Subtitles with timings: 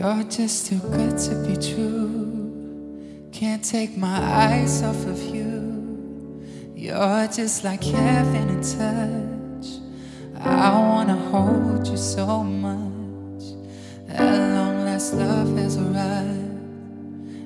[0.00, 3.28] You're just too good to be true.
[3.32, 6.42] Can't take my eyes off of you.
[6.74, 9.78] You're just like heaven in touch.
[10.42, 13.42] I wanna hold you so much.
[14.08, 16.62] At long last, love has arrived.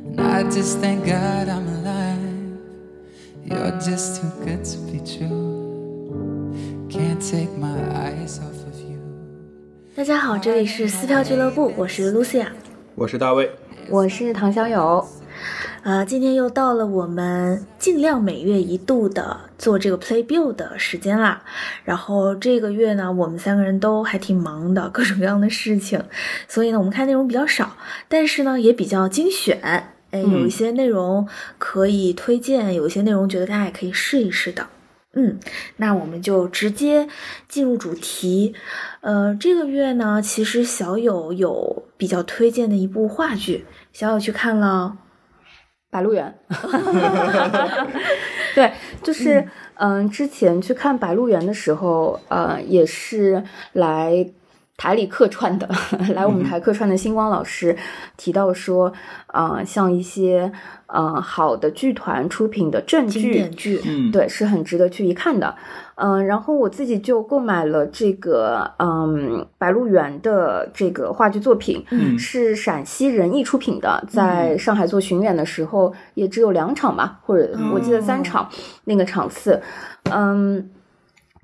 [0.07, 2.61] And I just thank God I'm alive.
[3.45, 6.87] You're just too good to be true.
[6.89, 8.74] Can't take my eyes off of you.
[9.97, 12.49] 大家好，这里是撕票俱乐部，我是 Lucia。
[12.97, 13.49] 我是大卫，
[13.89, 15.07] 我是唐小友，
[15.85, 21.45] 呃，今天又到了我们尽量每月一度的做这个 Play Bill 的时间啦。
[21.85, 26.03] 然后这个月呢，我们三个人都还挺忙的，各种各样的事情，
[26.49, 27.77] 所以呢，我们看内容比较少，
[28.09, 29.61] 但是呢，也比较精选。
[30.11, 34.67] 哎，有一些内容可以推荐，有一些内容觉得大家也可以试一试的。
[35.15, 35.39] 嗯，
[35.77, 37.09] 那我们就直接
[37.49, 38.55] 进入主题。
[39.01, 44.99] 呃，这个月呢，其实小友有比较推荐的一部话剧，小友去看了。
[45.97, 46.37] 《白鹿原》
[48.57, 48.73] 对，
[49.05, 54.29] 就是嗯、之前去看《白鹿原》的时候，呃，也是来
[54.77, 55.69] 台里客串的，
[56.17, 57.77] 来我们台客串的星光老师
[58.17, 58.93] 提到说，
[59.29, 60.51] 啊、像一些
[60.95, 65.55] 呃好的剧团出品的正经剧，典剧，嗯，对，是很值得去一看的。
[65.97, 72.19] 嗯，然后我自己就购买了这个嗯《白鹿原》的这个话剧作品，嗯。
[72.19, 78.49] 是陕西人艺出品的，在上海做巡演的时候也只有两场吧，或者我记得三场，
[78.85, 79.61] 那个场次，
[80.11, 80.71] 嗯，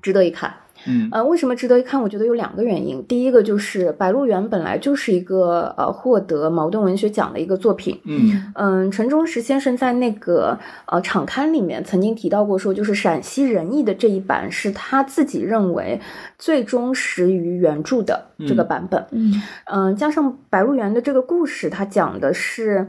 [0.01, 0.53] 值得一看。
[0.87, 2.01] 嗯呃，为什么值得一看？
[2.01, 3.03] 我觉得有两个原因。
[3.05, 10.57] 第一个就是《白鹿原》本来就是一个呃获得茅盾文学奖的一个作品，嗯嗯，陈忠实先生在那个
[10.87, 15.99] 呃场刊里面曾经提到过，说就是陕西人艺的这一版是他自己认为
[16.37, 19.05] 最忠实于原著的这个版本。
[19.11, 22.87] 嗯嗯，加上《白鹿原》的这个故事，它讲的是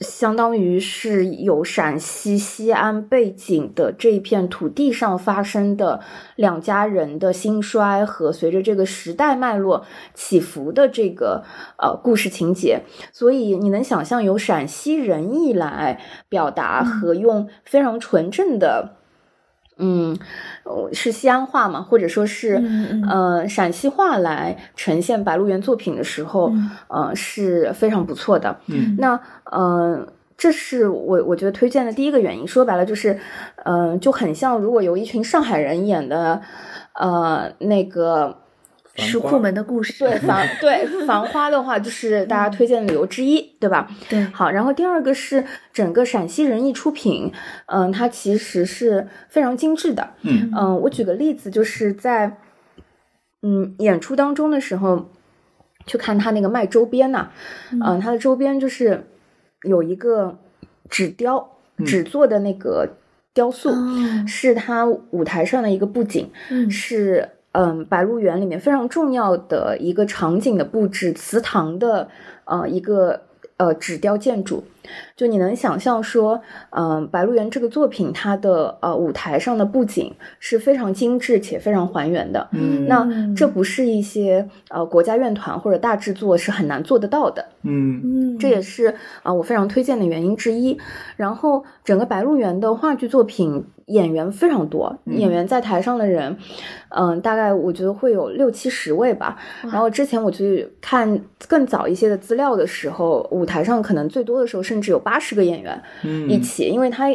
[0.00, 6.00] 相当于是有陕西西安背景的这一片土地上发生的
[6.36, 11.42] 两家人的兴衰和随着这个时代脉络起伏的这个
[11.78, 12.82] 呃故事情节，
[13.12, 18.97] 所以你能想象由陕西人艺来表达和用非常纯正的。
[19.78, 20.16] 嗯，
[20.64, 22.58] 呃是西安话嘛，或者说是、
[23.08, 28.58] 嗯陕西话来呈现《白鹿原》作品的时候，嗯呃是非常不错的。
[28.66, 30.06] 嗯那呃，
[30.36, 32.46] 这是我我觉得推荐的第一个原因。
[32.46, 33.18] 说白了就是，
[33.64, 36.40] 呃，就很像如果有一群上海人演的，
[36.94, 38.36] 呃，那个
[38.98, 43.88] 石库门的故事， 对繁对繁花的话，就是大家推荐的理由之一，对吧？
[44.08, 47.32] 对，好，然后第二个是整个陕西人艺出品，
[47.66, 50.10] 嗯、它其实是非常精致的。
[50.22, 52.36] 嗯嗯、我举个例子，就是在
[53.42, 55.08] 嗯演出当中的时候，
[55.86, 57.30] 去看他那个卖周边呐、
[57.70, 59.06] 嗯、他的周边就是
[59.62, 60.38] 有一个
[60.90, 61.56] 纸雕，
[61.86, 62.96] 纸做的那个
[63.32, 72.08] 雕塑，哦是他舞台上的一个布景，嗯是嗯《白鹿原》里面非常重要的一个场景的布置，祠堂的
[72.44, 73.22] 呃一个
[73.56, 74.64] 呃纸雕建筑。
[75.16, 76.40] 就你能想象说，
[76.70, 82.48] 嗯、白鹿原》这个作品它的呃舞台上的布景是非常精致且非常还原的。
[82.52, 87.44] 嗯那这不是一些呃国家院团或者大制作是很难做得到的。
[87.62, 88.94] 嗯嗯，这也是啊、
[89.24, 90.78] 呃我非常推荐的原因之一。
[91.16, 96.36] 然后整个《白鹿原》的话剧作品演员非常多，嗯演员在台上的人，
[96.90, 99.36] 嗯、大概我觉得会有六七十位吧。
[99.62, 107.06] 然后之前我去看更早一些的资料的时候，舞台上可能最多的时候甚至有八十个演员嗯一起，因为它。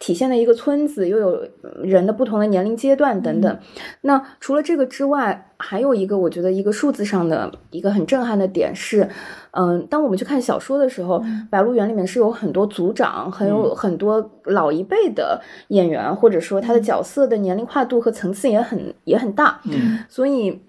[0.00, 1.48] 体现了一个村子，又有
[1.82, 3.58] 人的不同的年龄阶段等等。
[4.02, 9.08] 那除了这个之外，还有一个我觉得一个数字上的一个很震撼的点是，
[9.52, 20.60] 嗯，当我们去看小说的时候，白鹿原》里面是有很多组长，还有很多老一辈的演员，或者说他的角色的年龄跨度和层次也很也很大，嗯所以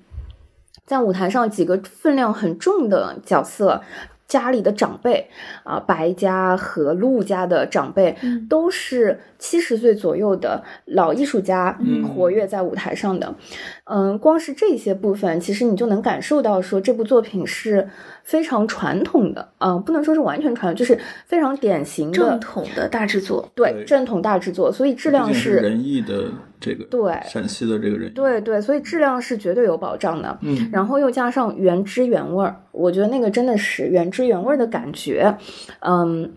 [0.85, 3.81] 在舞台上几个分量很重的角色。
[4.27, 5.29] 家里的长辈
[5.63, 8.47] 啊、白家和陆家的长辈、嗯。
[8.47, 13.35] 都是七十岁左右的老艺术家，嗯活跃在舞台上的。
[13.83, 17.87] 嗯，光是这些部分，其实你就能感受到说这部作品是
[18.23, 30.35] 非常传统的，嗯，不能说是完全传统，就是非常典型正统的大制作，对对正统大制作，所以质量是是仁义的这个对陕西的这个人，对对，所以质量是绝对有保障的。
[30.41, 35.37] 嗯然后又加上原汁原味儿，我觉得那个真的是原汁原味儿的感觉，
[35.81, 36.31] 嗯，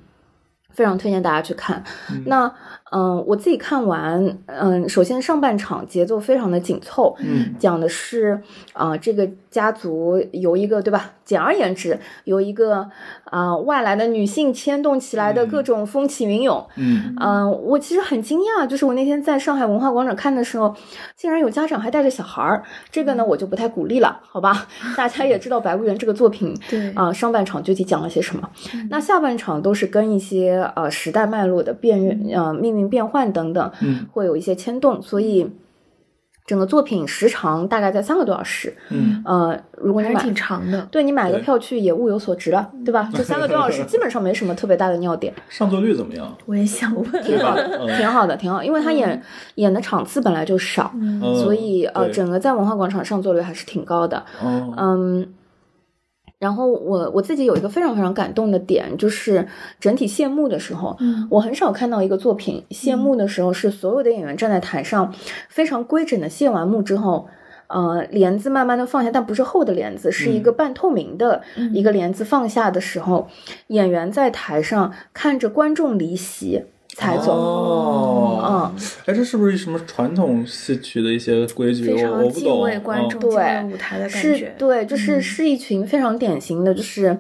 [0.70, 1.82] 非常推荐大家去看。
[2.26, 2.52] 那
[2.90, 8.40] 嗯，我自己看完，嗯，首先上半场节奏非常的紧凑，嗯讲的是
[8.72, 11.12] 啊、这个家族由一个对吧？
[11.28, 12.88] 简而言之，由一个
[13.24, 16.66] 啊、外来的女性牵动起来的各种风起云涌。
[16.76, 20.74] 嗯嗯，我其实很惊讶，就是我那天在上海文化广场看的时候，
[21.14, 22.64] 竟然有家长还带着小孩儿。
[22.90, 24.66] 这个呢，我就不太鼓励了，好吧？
[24.96, 28.48] 大家也知道《白鹿原》这个作品，对啊、上半场具体讲了些什么？
[28.88, 35.52] 那下半场都是跟一些呃时代脉络的变运呃命运变换等等，嗯会有一些牵动，所以
[36.48, 38.74] 整个作品时长大概在三个多小时。
[38.88, 40.80] 嗯呃，如果你买挺长的。
[40.90, 43.10] 对你买个票去也物有所值了，对吧？
[43.14, 46.34] 这三个多小时 基本上没什么特别大的尿点，上座率怎么样？
[46.46, 48.64] 我也想问，挺好嗯的， 挺好的，挺好。
[48.64, 49.22] 因为他演
[49.56, 54.24] 演的场次本来就少，嗯所以呃，整个在文化广场上座率还是挺高的。
[54.42, 55.28] 哦嗯，
[56.38, 59.46] 然后我我自己有一个非常非常感动的点，就是
[59.80, 65.12] 整体谢幕的时候，嗯我很少看到一个作品谢幕的时候是所有的演员站在台上，
[65.48, 67.28] 非常规整的谢完幕之后。
[67.70, 71.42] 呃，帘子慢慢的放下，但不是厚的帘子，是一个半透明的
[71.74, 73.28] 一个帘子放下的时候，
[73.66, 76.64] 演员在台上看着观众离席
[76.98, 77.32] 才走。
[77.32, 81.86] 哦，嗯，哎，这是不是什么传统戏曲的一些规矩？
[81.86, 82.82] 非我我不常敬畏懂。
[82.82, 84.52] 观众、嗯敬畏对舞台的感是觉。
[84.58, 87.16] 对，就是嗯是一群非常典型的，就是，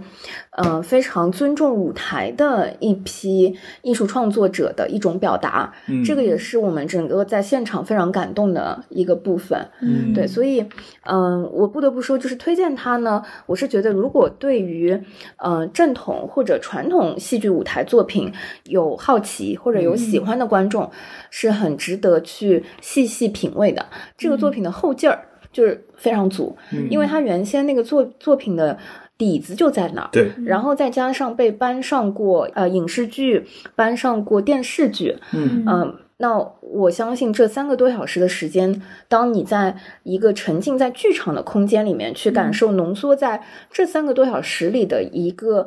[0.58, 5.72] 呃，非常尊重舞台的一批艺术创作者的一种表达。
[5.86, 9.56] 嗯这个也是我们整个在现场非常感动的一个部分。
[9.80, 10.66] 嗯对，所以，
[11.02, 13.22] 嗯、我不得不说，就是推荐它呢。
[13.46, 15.00] 我是觉得，如果对于
[15.36, 18.32] 呃正统或者传统戏剧舞台作品
[18.64, 20.90] 有好奇或者有喜欢的观众，
[21.30, 23.86] 是很值得去细细品味的。
[24.16, 25.20] 这个作品的后劲儿
[25.52, 28.76] 就是非常足，嗯因为他原先那个作作品的
[29.18, 30.08] 底子就在那儿。
[30.10, 45.66] 对，然后再加上被搬上过呃影视剧，搬上过电视剧，嗯嗯，那我相信这三个多小时的时间，当你在一个沉浸在剧场的空间里面去感受浓缩在这三个多小时里的一个，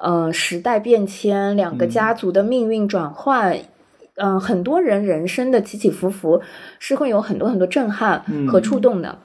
[0.00, 3.58] 呃，时代变迁，两个家族的命运转换。
[4.22, 6.42] 嗯、很多人人生的起起伏伏
[6.78, 9.16] 是会有很多很多震撼和触动的。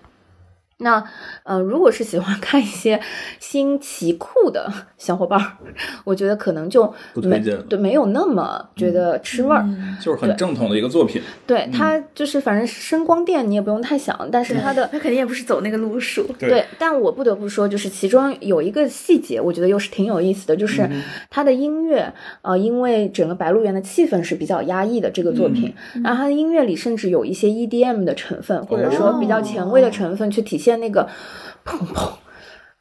[0.77, 1.03] 那
[1.43, 3.01] 呃，如果是喜欢看一些
[3.39, 5.51] 新奇酷的小伙伴儿，
[6.05, 9.61] 我觉得可能就没不推荐对没有那么觉得吃味儿。
[9.67, 11.21] 嗯就是很正统的一个作品。
[11.47, 16.25] 对它就是反正声光电你也不用太想，但是它的他肯定也不是走那个路数。
[16.39, 20.89] 对，但我不得不说，就是其中有一个细节，我觉得又是挺有意思的，就是
[21.29, 31.07] 它的音乐，呃，因为整个《白鹿原》的气氛是比较压抑的这个作品，然后它的音乐里甚至有一些 EDM 的成分，或者说比较前卫的成分，去体现那个
[31.65, 32.11] 砰砰。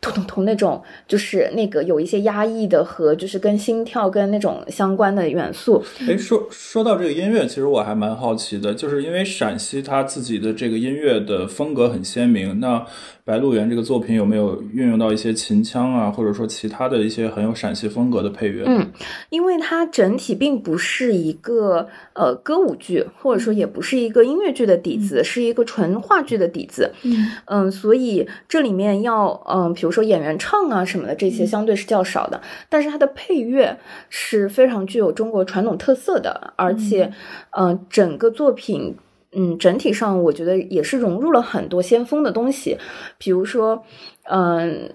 [0.04, 12.78] 突突突那种，就是那个有一些压抑的和就是跟心跳跟那种相关的元素，哎，说说到这个音乐，其实我还蛮好奇的，就是因为陕西它自己的这个音乐的风格很鲜明，那
[13.24, 18.64] 《白鹿原》这个作品有没有运用到一些秦腔啊，或者说其他的一些很有陕西风格的配乐？
[18.66, 18.86] 嗯，
[19.30, 26.90] 因为它整体并不是一个呃歌舞剧，或者说也不是一个音乐剧的底子，是一个纯话剧的底子。
[27.04, 32.40] 嗯嗯，所以这里面要嗯，比如说演员唱啊什么的，这些相对是较少的。
[32.68, 37.12] 但是它的配乐是非常具有中国传统特色的，而且
[37.50, 38.96] 嗯、呃整个作品。
[39.36, 42.78] 嗯，整体上我觉得也是融入了很多先锋的东西，
[43.18, 43.82] 比如说，
[44.30, 44.88] 嗯、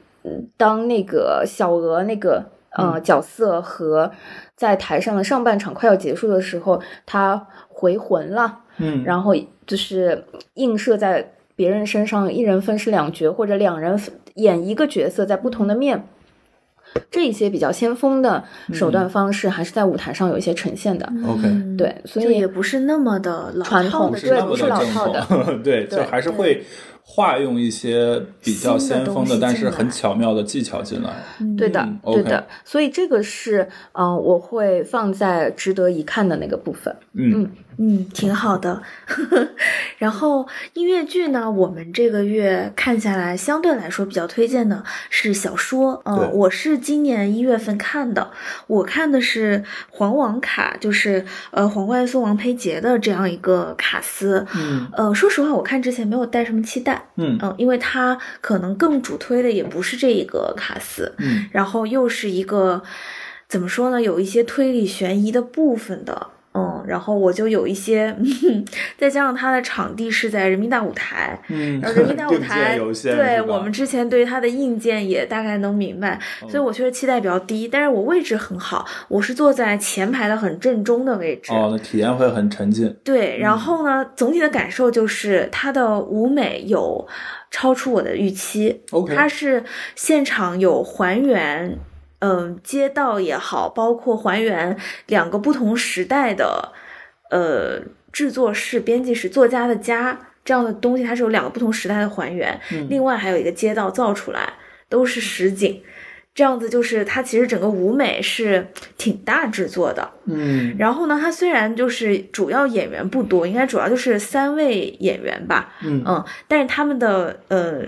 [0.56, 4.10] 当那个小娥那个呃角色和
[4.56, 9.36] 在台上的上半场快要结束的时候，他回魂了，嗯，然后
[9.68, 14.00] 就是映射在别人身上，一人分饰两角，或者两人
[14.41, 16.08] 演一个角色在不同的面。
[17.12, 18.43] 这一些比较先锋的
[18.74, 21.05] 手段方式，还是在舞台上有一些呈现的。
[21.27, 25.24] OK 嗯对，所以也不是那么的老传统套的对不是老套的，
[25.63, 26.65] 对，就还是会
[27.12, 31.10] 化用一些比较先锋新的但是很巧妙的技巧进来。
[31.58, 33.63] 对的，嗯对的，所以这个是
[33.94, 36.96] 嗯、呃我会放在值得一看的那个部分。
[37.13, 37.50] 嗯
[37.82, 38.82] 嗯，挺好的。
[39.98, 46.01] 然后音乐剧呢，我们这个月看下来，相对来说比较推荐的是小说。
[46.06, 48.32] 对嗯，我是今年一月份看的，
[48.68, 54.46] 我看的是黄王卡，就是呃黄冠松、王培杰的这样一个卡司。
[54.56, 57.38] 嗯呃，说实话，我看之前没有带什么期待，嗯。
[57.41, 61.48] 嗯，因为他可能更主推的也不是这一个卡斯，嗯。
[61.51, 62.82] 然后又是一个
[63.48, 68.15] 怎么说呢，有一些推理悬疑的部分的嗯，然后我就有一些，
[68.98, 77.68] 再加上它的场地是在人民大舞台，嗯，然后 人民大舞台对我们之前对它的硬件也大概能明白，所以我确实期待比较低。
[77.68, 81.53] 但是我位置很好，我是坐在前排的很正中的位置。
[81.53, 82.96] 哦，那体验会很沉浸。
[83.03, 87.08] 对，然后呢，总体的感受就是它的舞美有
[87.51, 88.82] 超出我的预期。
[88.91, 89.63] OK 它是
[89.96, 91.77] 现场有还原，
[92.20, 96.72] 嗯、街道也好，包括还原两个不同时代的，
[97.30, 102.60] 呃，制作室、编辑室、作家的家这样的东西，它是有两个不同时代的还原。
[102.72, 104.54] 嗯另外还有一个街道造出来，
[104.88, 105.82] 都是实景。
[106.36, 108.66] 这样子就是它其实整个舞美是
[108.98, 117.82] 挺大制作的，嗯然后呢，它虽然就是主要演员不多，应该主要就是三位演员吧，嗯嗯，但是他们的呃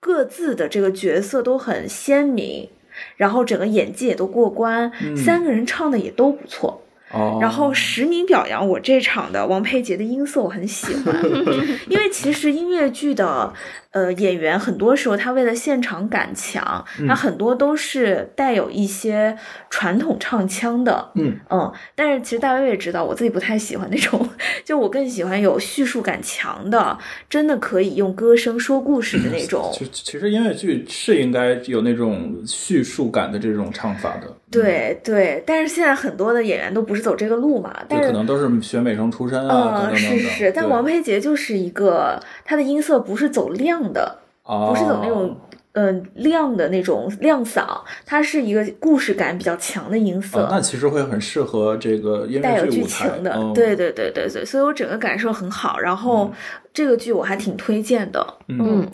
[0.00, 2.68] 各自的这个角色都很鲜明，
[3.16, 6.81] 然后整个演技也都过关，三个人唱的也都不错。
[7.12, 11.14] 哦，然后实名表扬我这场的王佩杰的音色，我很喜欢，
[11.88, 13.52] 因为其实音乐剧的
[13.90, 19.36] 呃演员很多时候他为了现场感强，他很多都是带有一些
[19.68, 21.38] 传统唱腔的，嗯。
[21.50, 24.28] 嗯，但是其实大家也知道，我自己不太喜欢那种，
[24.64, 26.96] 就我更喜欢有叙述感强的，
[27.28, 29.70] 真的可以用歌声说故事的那种。
[29.78, 39.96] 就其实音乐剧是应该有那种叙述感的这种唱法的，对对，但是现在很多的演员都不是走这个路嘛，就但是可能都是学美声出身啊，等呃，等等等。
[39.96, 45.36] 是是，但王佩杰就是一个，他的音色不是走亮的，哦不是走那种
[45.72, 47.64] 呃亮的那种亮嗓，
[48.04, 50.40] 它是一个故事感比较强的音色。
[50.40, 55.78] 哦那其实会很适合这个音带有剧情的，嗯对对对对对，所以我整个感受很好。
[55.78, 56.30] 然后、
[56.74, 58.86] 这个剧我还挺推荐的，嗯。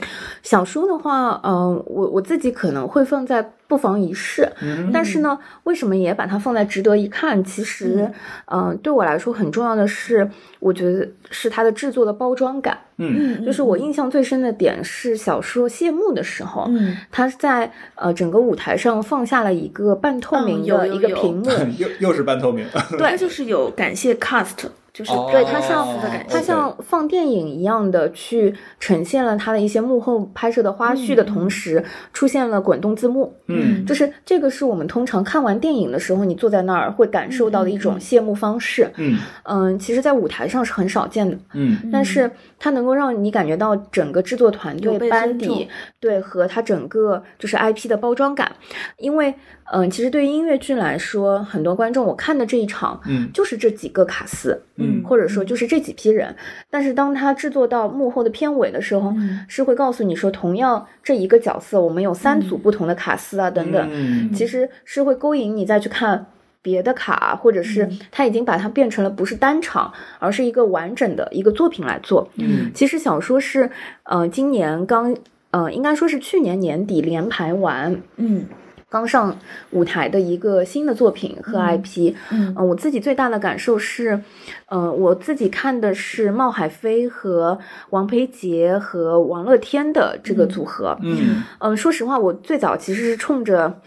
[0.42, 4.90] 小说的话，嗯、我我自己可能会放在不妨一试，嗯。
[4.92, 7.42] 但是呢，为什么也把它放在值得一看？
[7.44, 8.10] 其实，
[8.46, 12.78] 嗯、对我来说很重要的是，我觉得是它的制作的包装感。
[12.96, 13.44] 嗯。
[13.44, 22.66] 就是我印象最深的点是小说谢幕的时候，嗯，它在呃整个舞台上放下了一个半透明的一个屏幕， 又又是半透明，
[22.98, 25.86] 对，就是有感谢 cast，就是哦对它像
[26.28, 26.40] 它。
[26.40, 33.34] 像放电影一样的去呈现了它的一些幕后拍摄的花絮的同时，出现了滚动字幕。
[33.48, 33.84] 嗯。
[33.84, 38.90] 就是这个是我们通常看完电影的时候，你坐在那儿会感受到的一种谢幕方式。
[38.96, 39.18] 嗯。
[39.42, 41.90] 嗯，其实，在舞台上是很少见的，嗯。
[41.92, 45.68] 但是它能够让你感觉到整个制作团队班底
[46.00, 48.50] 对和它整个就是 IP 的包装感，
[48.96, 49.34] 因为
[49.70, 53.28] 嗯、其实对于音乐剧来说，很多观众我看的这一场，嗯。
[53.34, 55.02] 就是这几个卡司，嗯。
[55.04, 56.34] 或者说就是这几批人，
[56.70, 59.44] 但是当他制作到幕后的片尾的时候，嗯。
[59.48, 64.32] 是会告诉你说，同样这一个角色，我们有三组不同的卡司啊，等等，嗯。
[64.32, 66.26] 其实是会勾引你再去看。
[66.60, 72.28] 别的卡，或者是他已经把它变成了不是单场，而是一个完整的一个作品来做。
[72.34, 72.70] 嗯。
[72.74, 73.70] 其实小说是，
[74.02, 75.16] 呃，今年刚，
[75.52, 78.44] 呃，应该说是去年年底连排完，嗯
[78.90, 79.36] 刚上
[79.70, 82.14] 舞台的一个新的作品和 IP。
[82.30, 84.22] 嗯呃，我自己最大的感受是，
[84.66, 87.58] 呃，我自己看的是冒海飞和
[87.90, 90.96] 王培杰和王乐天的这个组合。
[91.02, 93.80] 嗯嗯、说实话，我最早其实是冲着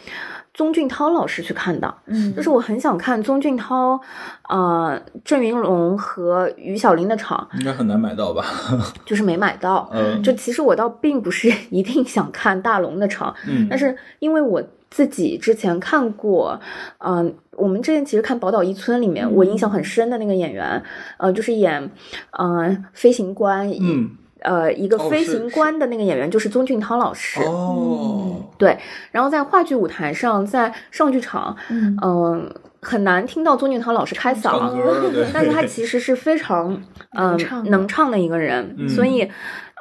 [0.53, 4.00] 宗俊涛老师去看的，嗯，就是我很想看宗俊涛、
[4.50, 8.46] 呃郑云龙和于小林的场，应该很难买到吧？
[9.05, 9.89] 就是没买到。
[9.93, 16.60] 嗯就其实我倒并不是 一定想看大龙的场，嗯但是因为我自己之前看过，
[17.00, 20.83] 嗯、我们之前其实看《宝岛一村》里面，我印象很深的那个演员，
[21.17, 21.89] 呃，就是演，
[22.38, 24.12] 嗯、飞行官，嗯。
[24.43, 27.39] 呃，一个飞行官的那个演员就是宗俊涛老师。
[27.43, 28.43] 哦。
[28.57, 28.75] 对，
[29.12, 31.95] 然后在话剧舞台上，在上剧场，嗯。
[32.01, 34.75] 嗯、很难听到宗俊涛老师开嗓，
[35.31, 36.74] 但是他其实是非常
[37.12, 37.69] 嗯、能唱的。
[37.69, 38.89] 能唱的一个人，嗯。
[38.89, 39.29] 所以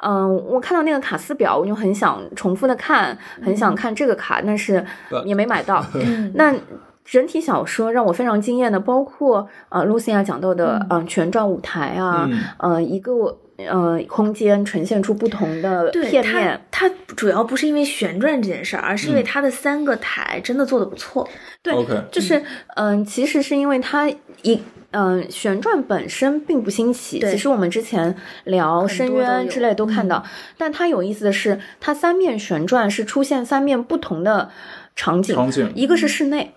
[0.03, 4.83] 嗯、我看到那个卡斯表，我就很想重复的看，很想看这个卡，但是
[5.25, 5.85] 也没买到。
[5.95, 6.55] 嗯那
[7.03, 16.61] 整体小说让我非常惊艳的，包括呃露西亚讲到的嗯、呃全转舞台啊，嗯呃一个呃空间呈现出不同的对它片面。
[16.71, 21.27] 它主要不是因为旋转这件事儿，而是因为它的三个台真的做的不错。
[21.61, 21.75] 对
[22.11, 22.41] 就是
[22.75, 24.09] 嗯、其实是因为它
[24.43, 24.61] 一。
[24.91, 27.19] 嗯，旋转本身并不新奇。
[27.19, 30.23] 其实我们之前聊深渊之类都看到，
[30.57, 34.49] 但它有意思的是，它三面旋转是出现三面不同的
[34.95, 36.53] 场景，场景一个是室内，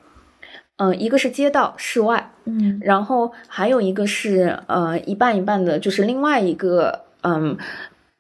[0.78, 7.56] 嗯、一个是街道室外，嗯然后还有一个是呃一半一半的，就是另外一个嗯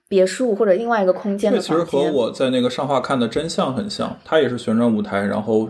[0.08, 2.12] 别墅或者另外一个空间这其实的房间。
[2.12, 5.68] 和我在那个上画看的真相很像，它也是旋转舞台，然后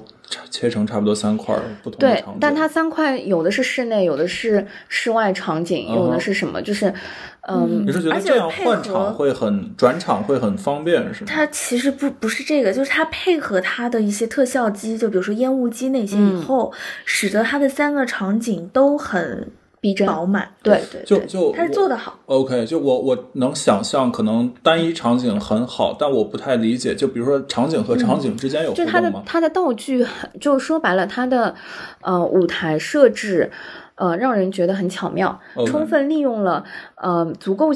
[0.51, 6.61] 切成差不多三块儿不同的对场景。，但它三块有的是室内，有的是室外场景，有的是什么？
[6.61, 6.93] 就是，
[7.49, 11.27] 嗯你是觉得这样换场会很转场会很方便是吗？
[11.31, 16.73] 它其实不不是这个，就是它配合它的一些特效机，就比如说烟雾机那些，嗯以后、
[17.05, 19.49] 使得它的三个场景都很
[19.85, 20.49] 逼真饱满。
[20.63, 22.19] 对对就就，它是做的好。
[22.25, 29.23] OK，就我我能想象，可能单一场景很好，但我不太理解，就比如说场景和场景之间有互就它的动吗？
[29.27, 31.55] 它的道具很，就说白了，它的
[32.01, 33.51] 呃舞台设置。
[33.97, 36.65] 呃，让人觉得很巧妙充分利用了
[36.97, 37.71] 呃足够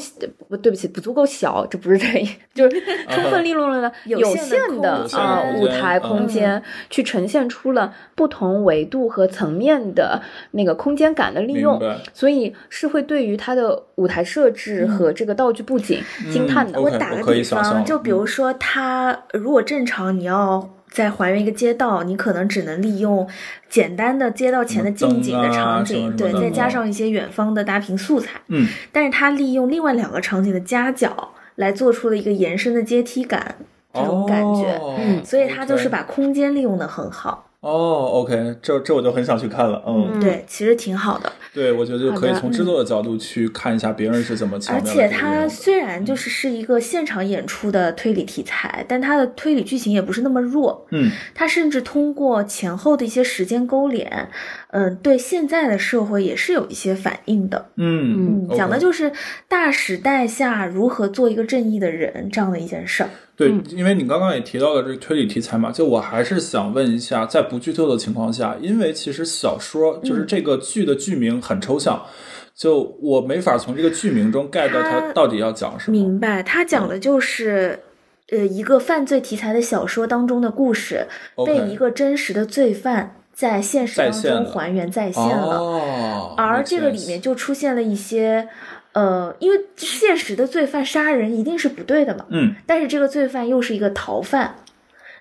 [0.48, 10.20] 不对不起不足够小，这不是这意，就是充分利用了有有限的空限的间呃有限的空间舞台嗯空间，去呈现出了不同维度和层面的
[10.50, 11.80] 那个空间感的利用，
[12.12, 16.80] 所以是会对于它的舞台设置和这个道具布景惊叹的。
[16.80, 20.68] 嗯我打个比方，就比如说它如果正常你要。
[20.90, 23.28] 再还原一个街道，你可能只能利用
[23.68, 28.40] 简单的街道前的近景的场景，对，再加嗯上一些远方的大屏素材。
[28.48, 33.56] 嗯，但是它利用另外两个场景的夹角来做出了一个延伸的阶梯感，
[33.92, 34.78] 这种感觉。
[34.80, 37.47] 哦嗯所以它就是把空间利用的很好。
[37.60, 41.32] 哦，OK，这这我就很想去看了，嗯，嗯对，其实挺好的。
[41.52, 50.86] 对，我觉得就可以从制作的角度去看一下别人是怎么巧而且它虽然就是是一个现场演出的推理题材，但它的推理剧情也不是那么弱。
[50.92, 54.28] 嗯它甚至通过前后的一些时间勾连，
[54.70, 57.70] 嗯、对现在的社会也是有一些反应的。
[57.74, 59.10] 嗯嗯，讲的就是
[59.48, 63.10] 大时代下如何做一个正义的人这样的一件事儿。
[63.38, 72.04] 对，因为你刚刚也提到了这个推理题材嘛，就我还是想问一下，在不剧透的情况下，因为其实小说就是这个剧的剧名很抽象，
[72.54, 75.96] 就我没法从这个剧名中 get 到它它到底要讲什么。
[75.96, 77.84] 明白，它讲的就是。
[78.30, 81.08] 呃，一个犯罪题材的小说当中的故事
[81.46, 85.56] 被一个真实的罪犯在现实当中再现了还原再现了。
[85.58, 88.46] 哦，而这个里面就出现了一些，
[88.98, 94.56] 呃，因为现实的罪犯杀人一定是不对的嘛，嗯，但是这个罪犯又是一个逃犯，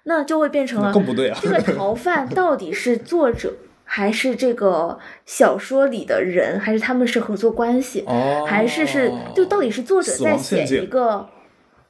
[0.03, 3.53] 那就会变成了更不对啊这个逃犯到底是作者
[3.83, 11.29] 还是这个小说里的人，还是他们是合作关系，哦，还是是就到底是作者在写一个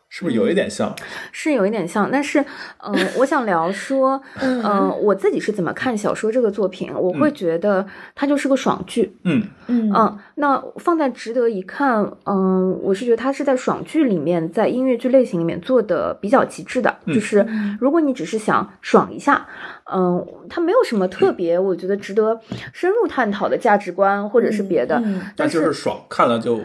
[0.10, 0.96] 是不是有一点像？
[1.32, 2.40] 是有一点像，但是，
[2.80, 9.44] 嗯、我想聊说， 嗯、我自己是怎么看小说这个作品，我会觉得它就是个爽剧，嗯。
[9.68, 9.92] 嗯。
[9.94, 17.14] 嗯，那放在值得一看，嗯、我是觉得它是在爽剧里面，在音乐剧类型里面做的比较极致的，嗯。
[17.14, 17.46] 就是
[17.80, 19.46] 如果你只是想爽一下，
[19.94, 22.40] 嗯、它没有什么特别，我觉得值得
[22.72, 25.22] 深入探讨的价值观或者是别的，嗯。
[25.36, 26.62] 但就是爽，看了就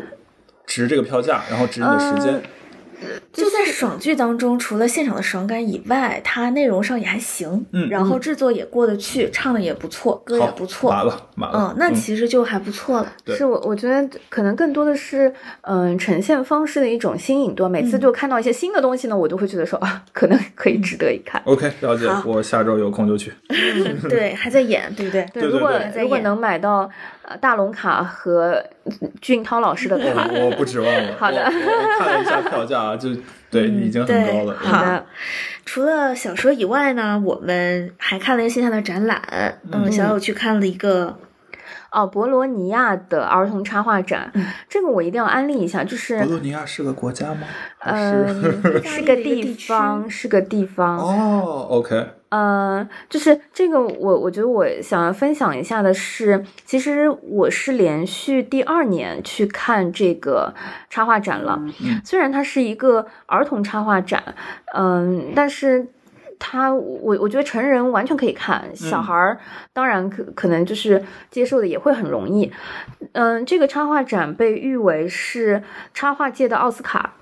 [0.64, 2.40] 值这个票价，然后值你的时间。
[3.32, 11.70] 就在爽剧当中，除了现场的爽感以外，它内容上也还行，嗯然后制作也过得去，唱的也不错，歌也不错，麻了麻了。
[11.70, 13.12] 嗯，那其实就还不错了。
[13.24, 17.68] 对是我我觉得可能更多的是，嗯、呈现方式的一种新颖度。
[17.68, 21.40] 每次就看到一些新的东西呢，我都会觉得说啊，可能可以值得一看。
[21.44, 22.06] OK，了解。
[22.24, 23.32] 我下周有空就去。
[24.08, 25.26] 对，还在演，对不对？
[25.32, 26.88] 对如果对对如果能买到
[27.21, 28.62] 呃大龙卡和
[29.20, 31.14] 俊涛老师的卡，我我不指望了。
[31.18, 31.42] 好的
[31.98, 33.08] 看了一下票价，就
[33.50, 34.56] 对，已经很高了。
[34.58, 35.06] 好的
[35.64, 39.20] 除了小说以外呢，我们还看了一个线下的展览。
[39.70, 41.16] 嗯，小友去看了一个，
[41.90, 47.46] 哦，博罗尼亚的儿童插画展，嗯这个我一定要安利一下，就是博罗尼亚是个国家吗？
[47.78, 48.82] 还嗯，是？
[48.88, 50.98] 是个地方，是个地方。
[50.98, 60.54] 哦，OK，呃，就是这个我，我觉得我想要分享一下的是，其实我是连续第二年去看这个
[60.88, 61.58] 插画展了。
[61.80, 64.34] 嗯虽然它是一个儿童插画展，
[64.74, 65.86] 嗯，但是。
[66.44, 69.38] 它我我觉得成人完全可以看，小孩儿
[69.72, 72.50] 当然可可能就是接受的也会很容易。
[73.12, 75.62] 嗯，这个插画展被誉为是
[75.94, 77.12] 插画界的奥斯卡。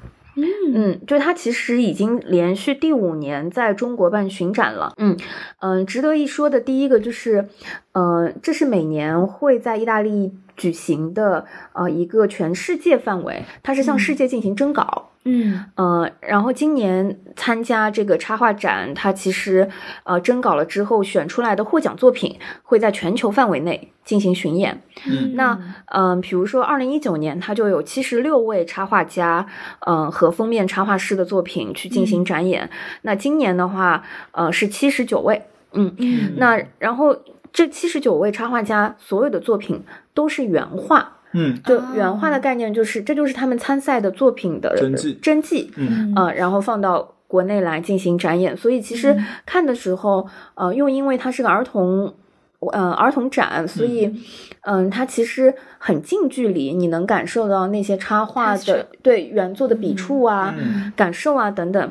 [0.75, 4.93] 嗯，就是它其实已经连续第五年在中国办巡展了。
[4.97, 5.17] 嗯
[5.61, 7.49] 嗯、值得一说的第一个就是，
[7.93, 15.07] 呃，这是每年会在意大利举行的呃一个全世界范围，它是向世界进行征稿。
[15.07, 15.10] 嗯
[15.75, 19.69] 呃，然后今年参加这个插画展，它其实
[20.05, 24.83] 呃征稿了之后选出来的获奖作品会在全球范围内进行巡演。
[25.07, 25.53] 嗯那
[25.87, 29.47] 嗯、呃比如说二零一九年，它就有七十六位插画家，
[29.87, 32.71] 嗯、和封面插画师的作品去进行展演。
[33.03, 34.03] 那今年的话，
[34.33, 37.15] 呃是七十九位，嗯，嗯那然后
[37.53, 41.19] 这七十九位插画家所有的作品都是原画。
[41.33, 48.57] 嗯就原画的概念就是，这就是他们参赛的作品的真迹真迹，嗯呃，然后放到国内来进行展演。
[48.57, 52.15] 所以其实看的时候，呃，又因为它是个儿童。
[52.75, 54.23] 呃，儿童展，所以，
[54.65, 61.91] 嗯、它其实很近距离，你能感受到那些插画的对原作的笔触啊、嗯感受啊等等。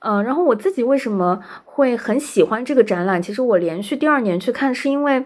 [0.00, 3.22] 嗯、然后我自己为什么会很喜欢这个展览？
[3.22, 5.24] 其实我连续第二年去看，是因为。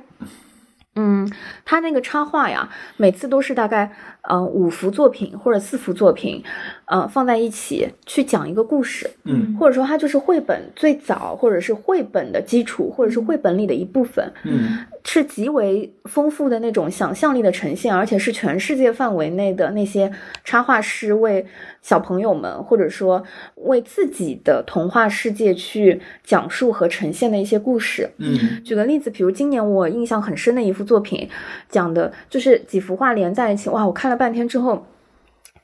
[0.94, 1.30] 嗯，
[1.64, 3.92] 他那个插画呀，每次都是大概
[4.28, 6.42] 呃五幅作品或者四幅作品，
[6.86, 9.56] 呃放在一起去讲一个故事，嗯。
[9.58, 14.78] 或者说它就是绘本最早，或者是绘本的基础，或者是绘本里的一部分，嗯。
[15.04, 20.10] 是极为丰富的那种想象力的呈现，而且是全世界范围内的那些
[20.44, 21.44] 插画师为
[21.82, 23.20] 小朋友们，或者说
[23.56, 28.08] 为自己的童话世界去讲述和呈现的一些故事。
[28.18, 28.62] 嗯。
[28.64, 31.28] 举个例子，比如今年我印象很深的一幅作品，
[31.68, 34.86] 讲的就是几幅画连在一起，哇，我看了半天之后。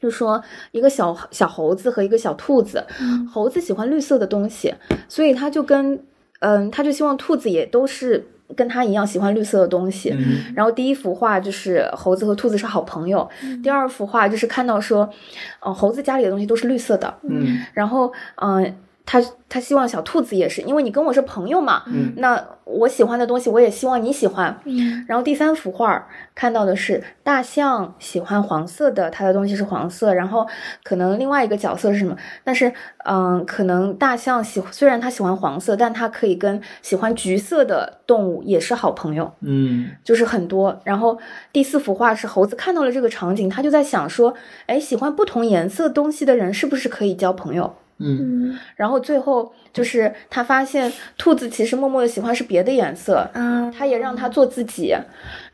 [0.00, 2.86] 就说一个小小猴子和一个小兔子，
[3.28, 4.72] 猴子喜欢绿色的东西，
[5.08, 6.00] 所以他就跟
[6.38, 10.10] 嗯，他就希望兔子也都是跟他一样喜欢绿色的东西。
[10.10, 13.28] 嗯然后第一幅画就是猴子和兔子是好朋友，
[13.60, 15.10] 第二幅画就是看到说，
[15.58, 18.74] 呃，猴子家里的东西都是绿色的，嗯然后嗯、呃
[19.10, 24.54] 他他希望小兔子也是，因为你跟我是朋友嘛，嗯那我喜欢的东西我也希望你喜欢。
[24.66, 30.12] 嗯然后第三幅画看到的是大象喜欢黄色的，它的东西是黄色。
[30.12, 30.46] 然后
[30.82, 32.14] 可能另外一个角色是什么？
[32.44, 32.70] 但是
[33.06, 39.32] 嗯，可能大象喜虽然它喜欢黄色，但它可以跟喜欢橘色的动物也是好朋友。
[39.40, 40.78] 嗯就是很多。
[40.84, 41.18] 然后
[41.50, 44.34] 第四幅画是猴子看到了这个场景，他就在想说，
[44.66, 47.74] 哎，喜欢不同颜色东西的人是不是可以交朋友？
[47.98, 54.96] 嗯嗯然后最后就是他发现兔子其实默默的喜欢是别的颜色，嗯，他也让他做自己，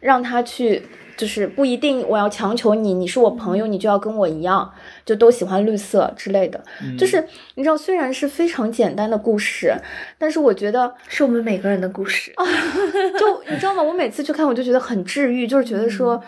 [0.01, 0.83] 让他去。
[1.17, 4.69] 就是不一定我要强求你，你是我朋友，你就要跟我一样，
[5.05, 6.61] 就都喜欢绿色之类的。
[6.99, 9.73] 就是你知道，虽然是非常简单的故事，
[10.19, 12.33] 但是我觉得是我们每个人的故事。
[13.17, 13.81] 就你知道吗？
[13.81, 16.21] 我每次去看，我就觉得很治愈，就是觉得说，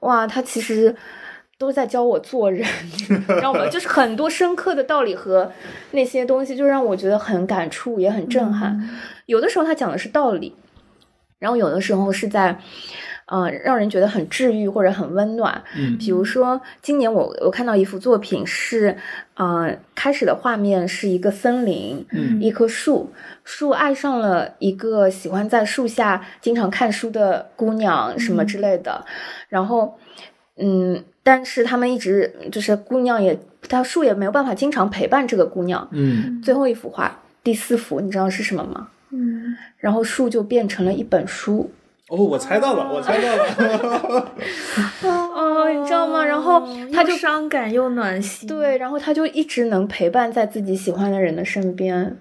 [0.00, 0.92] 哇，他其实
[1.64, 3.66] 都在教我做人， 你知道吗？
[3.72, 5.50] 就是很多深刻的道理和
[5.92, 8.88] 那些东西，就让我觉得很感触，也很震撼。
[9.26, 10.54] 有的时候他讲的是道理，
[11.38, 12.58] 然后有的时候是在。
[13.26, 15.64] 呃，让人觉得很治愈或者很温暖。
[15.74, 18.94] 嗯比如说，今年我我看到一幅作品是，
[19.32, 23.10] 呃，开始的画面是一个森林，嗯一棵树，
[23.42, 29.02] 树爱上了一个喜欢在树下经常看书的姑娘，什么之类的。
[29.48, 29.98] 然后，
[30.56, 33.38] 嗯，但是他们一直就是姑娘也，
[33.68, 35.88] 他树也没有办法经常陪伴这个姑娘。
[35.92, 38.88] 嗯最后一幅画，第四幅，你知道是什么吗？
[39.10, 41.70] 嗯然后树就变成了一本书。
[42.08, 44.32] 哦，我猜到了，我猜到了。
[45.02, 46.24] 哦，你知道吗？
[46.24, 46.62] 然后
[46.92, 48.46] 他就伤感又暖心。
[48.46, 52.18] 对，然后他就一直能陪伴在自己喜欢的人的身边。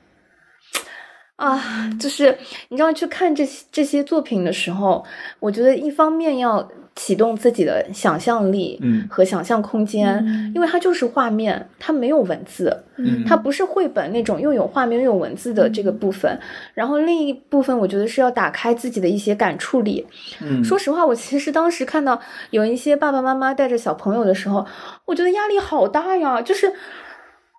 [1.35, 2.37] 啊，就是
[2.69, 5.03] 你知道，去看这些这些作品的时候，
[5.41, 16.39] 我觉得一方面要启动自己的想象力，嗯和想象空间，嗯因为它就是画面，它没有文字，嗯它不是绘本那种又有画面又有文字的这个部分。
[16.73, 20.05] 然后另一部分，我觉得是要打开自己的一些感触力。
[20.41, 22.19] 嗯说实话，我其实当时看到
[22.51, 24.65] 有一些爸爸妈妈带着小朋友的时候，
[25.05, 26.41] 我觉得压力好大呀。
[26.41, 26.71] 就是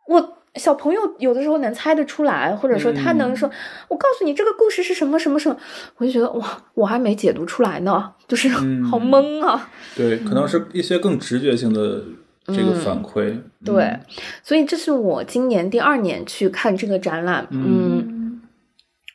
[0.06, 3.50] 我小朋友有的时候能猜得出来，或者说他能说，
[3.88, 5.56] 我告诉你这个故事是什么什么什么，
[5.96, 9.68] 我就觉得哇，我还没解读出来呢，就是嗯好懵啊。
[9.96, 12.04] 对，可能是一些更直觉性的
[12.46, 13.36] 这个反馈。
[13.64, 13.98] 对，
[14.42, 18.42] 所以这是我今年第二年去看这个展览，嗯嗯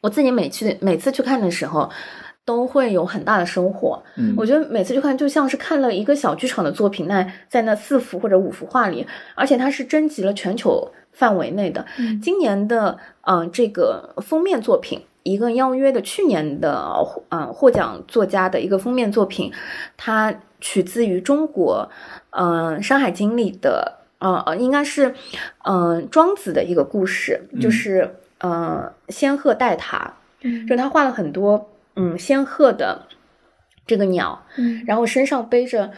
[0.01, 1.89] 我自己每去每次去看的时候，
[2.43, 4.01] 都会有很大的收获。
[4.17, 11.85] 嗯我觉得每次去看就像是看了一个小剧场的作品，那在那四幅或者五幅画里，而且它是征集了全球范围内的。
[11.97, 12.19] 嗯。
[12.21, 16.95] 今年的嗯、呃这个封面作品，一个邀约的去年的
[17.29, 19.51] 嗯、呃获奖作家的一个封面作品，
[19.97, 21.89] 它取自于中国
[22.31, 25.15] 嗯、呃山海经》里的呃呃应该是
[25.63, 30.67] 嗯、呃庄子的一个故事，就是呃仙鹤带塔，嗯。
[30.67, 33.03] 就他画了很多嗯仙鹤的
[33.85, 34.83] 这个鸟，嗯。
[34.85, 35.91] 然后身上背着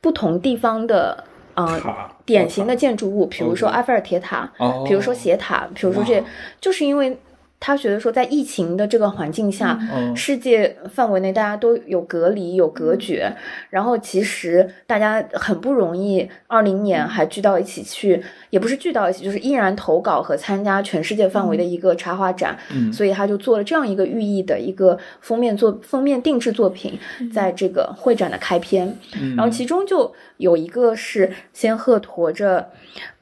[0.00, 1.24] 不同地方的
[1.66, 6.22] 呃典型的建筑物，比如说埃菲尔铁塔，哦，比如说斜塔，比如说这，
[6.60, 7.18] 就是因为
[7.60, 10.16] 他觉得说，在疫情的这个环境下，嗯。
[10.16, 13.32] 世界范围内大家都有隔离、有隔绝，
[13.70, 22.92] 然后其实大家很不容易，二零年还聚到一起去，也不是聚到一起，就是依然投稿和参加全世界范围的一个插画展，嗯。
[22.92, 26.98] 所以他就做了这样一个寓意的一个封面作封面定制作品，
[27.32, 29.34] 在这个会展的开篇，嗯。
[29.36, 32.70] 然后其中就有一个是仙鹤驮着，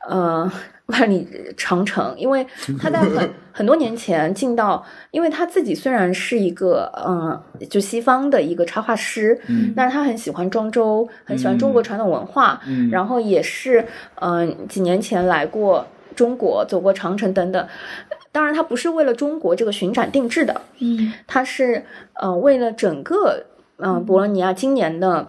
[0.08, 0.50] 呃。
[0.86, 2.46] 万里长城，因为
[2.78, 13.84] 他在很 很多年前进到，因为他自己虽然是一个嗯、呃就西方的一个插画师，嗯但是他很喜欢庄周，很喜欢中国传统文化，嗯然后也是
[14.20, 17.66] 嗯、呃几年前来过中国，走过长城等等。
[18.30, 23.44] 当然，他不是为了中国这个巡展定制的，嗯他是呃为了整个
[23.78, 25.26] 嗯、呃博洛尼亚今年的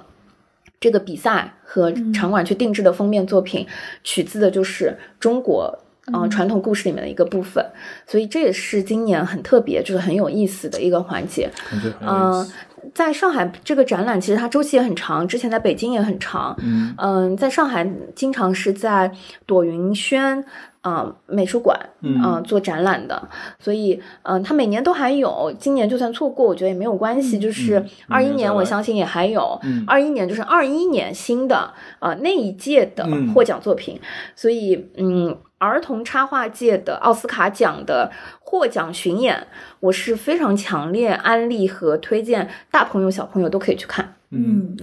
[0.80, 3.68] 这个比赛和场馆去定制的封面作品，
[4.04, 5.80] 取自的就是中国。
[6.14, 7.62] 呃，传统故事里面的一个部分，
[8.06, 11.52] 所以这也是今年很特别，就是很有意思的一个环节。
[11.70, 12.48] 嗯思。，
[12.94, 16.56] 在上海这个展览其实它周期也很长，之前在北京也很长。
[16.64, 19.12] 嗯嗯，在上海经常是在
[19.46, 20.40] 朵云轩
[20.82, 23.28] 啊、呃美术馆嗯做展览的，
[23.60, 25.54] 所以嗯、呃，它每年都还有。
[25.60, 27.38] 今年就算错过，我觉得也没有关系。
[27.38, 29.84] 就是嗯二一年，我相信也还有嗯。
[29.86, 34.00] 二一年就是二一年新的呃那一届的嗯获奖作品，
[34.36, 35.38] 所以嗯。
[35.60, 39.48] 儿童插画界的奥斯卡奖的获奖巡演，
[39.80, 44.17] 我是非常强烈安利和推荐，大朋友小朋友都可以去看。
[44.30, 44.76] 嗯，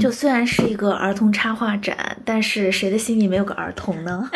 [0.00, 4.30] 就虽然是一个儿童插画展，但是谁的心里没有个儿童呢？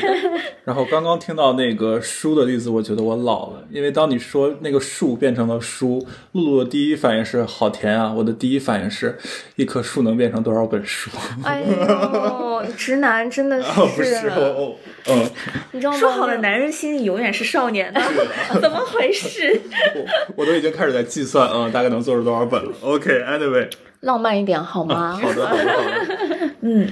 [0.64, 9.18] 然后刚刚听到那个书的例子，我觉得我老了，因为当你说那个树变成了书，露露的第一反应是好甜啊，我的第一反应是
[9.56, 11.10] 一棵树能变成多少本书？
[11.44, 14.74] 哎呦，直男真的是，哦，不是，哦，
[15.08, 15.30] 嗯，
[15.72, 15.98] 你知道吗？
[15.98, 18.00] 说好的男人心里永远是少年的，
[18.58, 19.60] 怎么回事？
[20.36, 22.72] 我我都已经开始在计算，嗯，大概能做出多少本了。
[22.80, 23.68] OK，Anyway，、
[24.02, 25.12] 浪漫一点好吗？
[25.12, 26.50] 好的，好的，好的。
[26.64, 26.88] 嗯，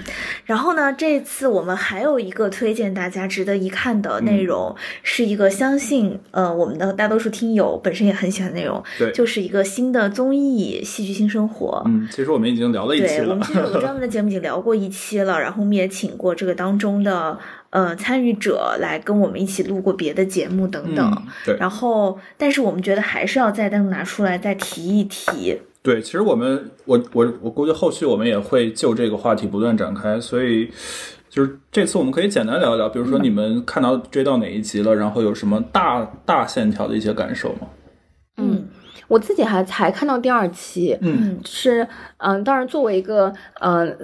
[0.47, 11.83] 然后呢，这次我们还有一个推荐大家值得一看的内容，是一个相信呃我们的大多数听友本身也很喜欢的内容，对就是一个新的综艺《戏剧新生活》。
[11.89, 13.43] 嗯，其实我们已经聊了一期对，我们。
[13.43, 17.39] 其实有个专门的节目已经聊过一期了，然后我们也请过这个当中的
[17.71, 21.13] 呃参与者来跟我们一起录过别的节目等等。
[21.17, 25.61] 嗯，对然后，但是我们觉得还是要再单独拿出来再提一提。
[25.83, 30.71] 对，其实我们，我我我估计后续我们也会就这个话题不断展开，所以
[31.29, 37.69] 就是这次我们可以简单聊一聊，比如说你们看到追到哪一集了，然后有什么大大线条的一些感受吗？
[38.37, 38.69] 嗯，
[39.09, 41.89] 我自己还才看到第二期，嗯是
[42.19, 43.97] 嗯，当然作为一个嗯。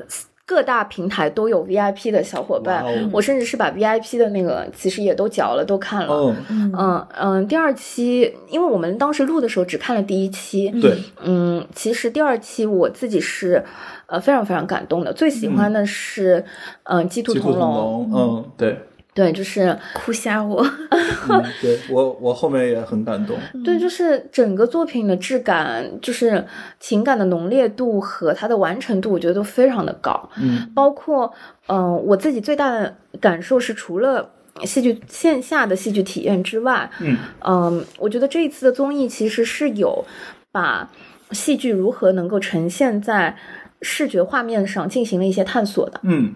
[0.47, 6.15] 各大平台都有 VIP 的小伙伴，哦我甚至是把 VIP 的那个其实也都缴了，都看了。
[6.15, 6.73] 哦，嗯。
[6.79, 13.65] 嗯嗯，第二期，因为我们当时录的时候只看了第一期，对，嗯，其实第二期我自己是
[14.07, 16.45] 呃非常非常感动的，最喜欢的是
[16.85, 18.79] 嗯、呃鸡兔鸡兔同笼，嗯，对，
[19.17, 20.63] 对，就是哭瞎我。
[21.29, 26.45] 嗯，对我我后面也很感动，对，就是整个作品的质感，就是
[26.79, 30.29] 情感的浓烈度和它的完成度，我觉得都非常的高。
[30.39, 31.33] 嗯包括
[31.69, 34.31] 嗯、呃我自己最大的感受是，除了
[34.65, 40.05] 戏剧线下的戏剧体验之外，嗯嗯，我觉得这一次的综艺其实是有
[40.53, 40.91] 把
[41.31, 43.35] 戏剧如何能够呈现在
[43.81, 46.01] 视觉画面上进行了一些探索的。
[46.03, 46.35] 嗯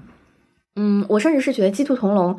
[0.76, 2.35] 嗯，我甚至是觉得《鸡兔同笼》，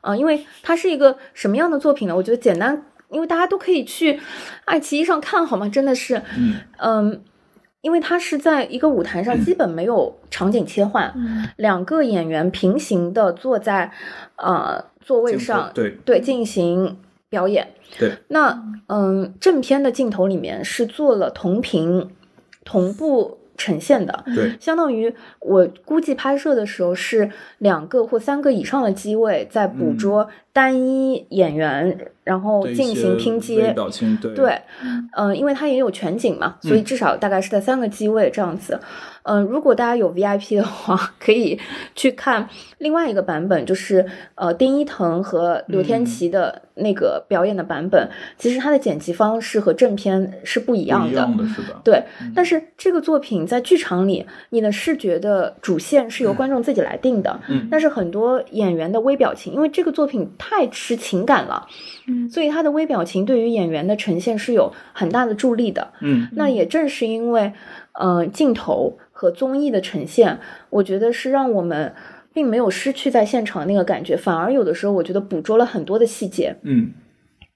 [0.00, 2.16] 呃，因为它是一个什么样的作品呢？
[2.16, 4.18] 我觉得简单，因为大家都可以去
[4.64, 5.68] 爱奇艺上看，好吗？
[5.68, 7.22] 真的是，嗯嗯，
[7.82, 13.92] 因为它是在一个舞台上，基本没有场景切换，嗯两个演员平行的坐在
[14.36, 17.68] 呃座位上，对对进行表演。
[17.98, 22.10] 对，那嗯，正片的镜头里面是做了同屏
[22.64, 33.72] 同步呈现的，对，相当于我估计拍摄的时候是两个或三个以上的机位在捕捉单一演员，然后进行拼接。
[33.72, 34.58] 表情，对对，
[35.14, 38.80] 嗯、因为它也有全景嘛，所以至少大概是在三个机位这样子。
[39.24, 41.58] 嗯、如果大家有 VIP 的话， 可以
[41.96, 48.08] 去看另外一个版本，就是呃丁一腾和刘天琪的那个表演的版本。
[48.36, 51.08] 其实它的剪辑方式和正片是不一样的。
[51.08, 57.40] 一样的是的，对，但是这个作品在剧场里，你的视觉的主线是由观众自己来定的。
[57.48, 61.66] 嗯但是很多演员的微表情，因为这个作品太吃情感了，
[62.06, 65.92] 嗯所以他的微表情对于演员的呈现是有很大的助力的。
[66.02, 67.52] 嗯那也正是因为，
[67.92, 71.94] 呃，镜头和综艺的呈现，我觉得是让我们
[72.34, 76.56] 并没有失去在现场那个感觉，反而有的时候我觉得捕捉了很多的细节。
[76.62, 76.92] 嗯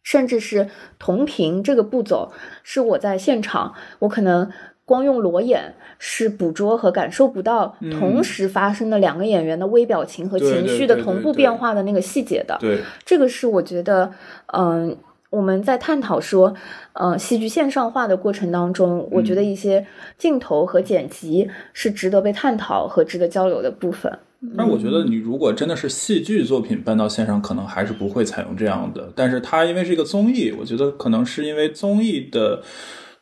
[0.05, 4.51] 甚至是同频这个步骤，是我在现场，我可能
[4.89, 12.57] 光用裸眼是捕捉和感受不到同时发生的两个演员的微表情和情绪的同步变化的那个细节的。
[12.59, 14.11] 对，这个是我觉得，
[14.55, 14.97] 嗯。
[15.31, 16.55] 我们在探讨说，
[16.95, 24.11] 呃，戏剧线上化的过程当中，我觉得一些镜头和剪辑是值得被探讨和值得交流的部分。
[24.57, 29.13] 但我觉得，你如果真的是戏剧作品搬到线上，可能还是不会采用这样的。
[29.15, 32.63] 但是它因为是一个综艺，我觉得可能是因为综艺的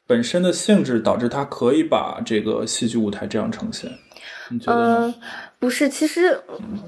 [0.09, 3.91] 本身的性质，导致它可以把这个戏剧舞台这样呈现。
[4.51, 5.13] 你觉得？
[5.59, 6.39] 不是，其实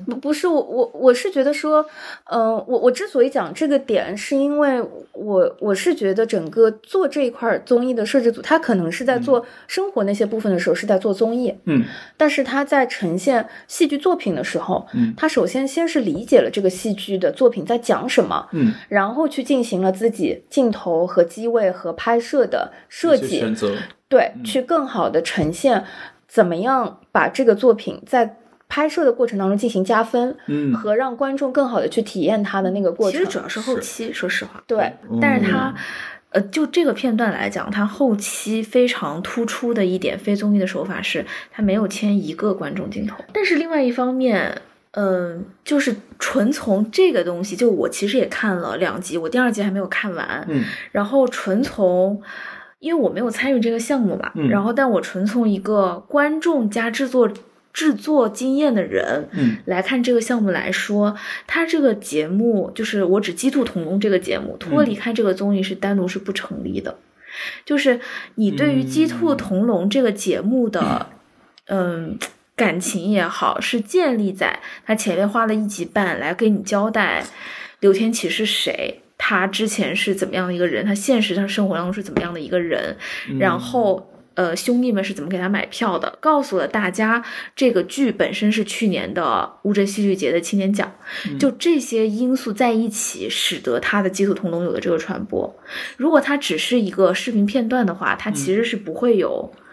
[0.07, 1.85] 不不是我我我是觉得说，
[2.25, 4.81] 嗯，我我之所以讲这个点，是因为
[5.13, 11.83] 我我是觉得整个做这一块综艺的摄制组，他可能是在做生活那些部分的时候是在做综艺，嗯，
[12.17, 23.75] 但是他在呈现戏剧作品的时候，嗯，他首先先是理解了这个戏剧的作品在讲什么，嗯，然后去进行了自己镜头和机位和拍摄的设计选择，
[24.09, 25.85] 对，去更好的呈现
[26.29, 28.37] 怎么样把这个作品在。
[28.71, 34.93] 拍摄的过程当中进行加分，嗯，和让观众更好的去体验它的那个过程，其实主要是后期，说实话，对。
[35.23, 35.75] 但是它，
[36.29, 43.17] 呃，就这个片段来讲，它后期非常突出的一点非综艺的手法是，它没有牵一个观众镜头。
[43.33, 44.61] 但是另外一方面，
[44.91, 50.63] 嗯，就是纯从这个东西，就我其实也看了两集，我第二集还没有看完，嗯，
[50.93, 52.21] 然后纯从，
[52.79, 57.31] 因为我没有参与这个项目嘛，嗯，然后但我纯从一个观众加制作。
[57.71, 66.99] 制作经验的人，嗯，来看这个项目来说，他这个节目就是我只鸡兔同笼这个节目，脱离开这个综艺是单独是不成立的。
[67.65, 68.01] 就是
[68.35, 71.07] 你对于鸡兔同笼这个节目的，
[71.67, 72.19] 嗯，
[72.57, 77.23] 感情也好，是建立在他前面花了一集半来给你交代
[77.79, 82.97] 刘天琪是谁，他之前是怎么样的一个人，他现实上生活当中是怎么样的一个人，
[83.39, 84.11] 然后。
[84.39, 86.17] 呃，兄弟们是怎么给他买票的？
[86.21, 87.25] 告诉了大家，
[87.57, 90.93] 这个剧本身是去年的乌镇戏剧节的青年奖。
[91.41, 95.53] 就这些因素在一起，使得他的《基础同笼》有了这个传播。
[95.97, 99.53] 如果它只是一个视频片段的话，它其实是不会有。
[99.53, 99.65] 嗯，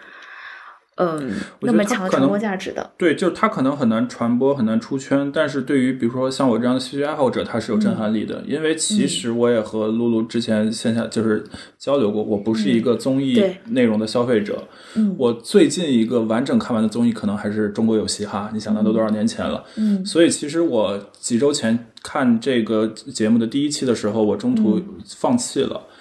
[1.60, 5.30] 那么强的传播价值的，对，就是它可能很难传播，很难出圈。
[5.30, 8.42] 但是对于比如说像我这样的戏剧爱好者，它是有震撼力的。
[8.46, 11.44] 因为其实我也和露露之前线下就是
[11.78, 14.64] 交流过，我不是一个综艺内容的消费者。
[14.94, 18.48] 嗯，我最近一个完整看完的综艺，可能还是《中国有嘻哈》。
[18.54, 19.62] 你想，那都多少年前了？
[19.76, 25.82] 嗯，所以其实我几周前看这个节目的第一期的时候，我中途放弃了。
[25.88, 25.92] 嗯，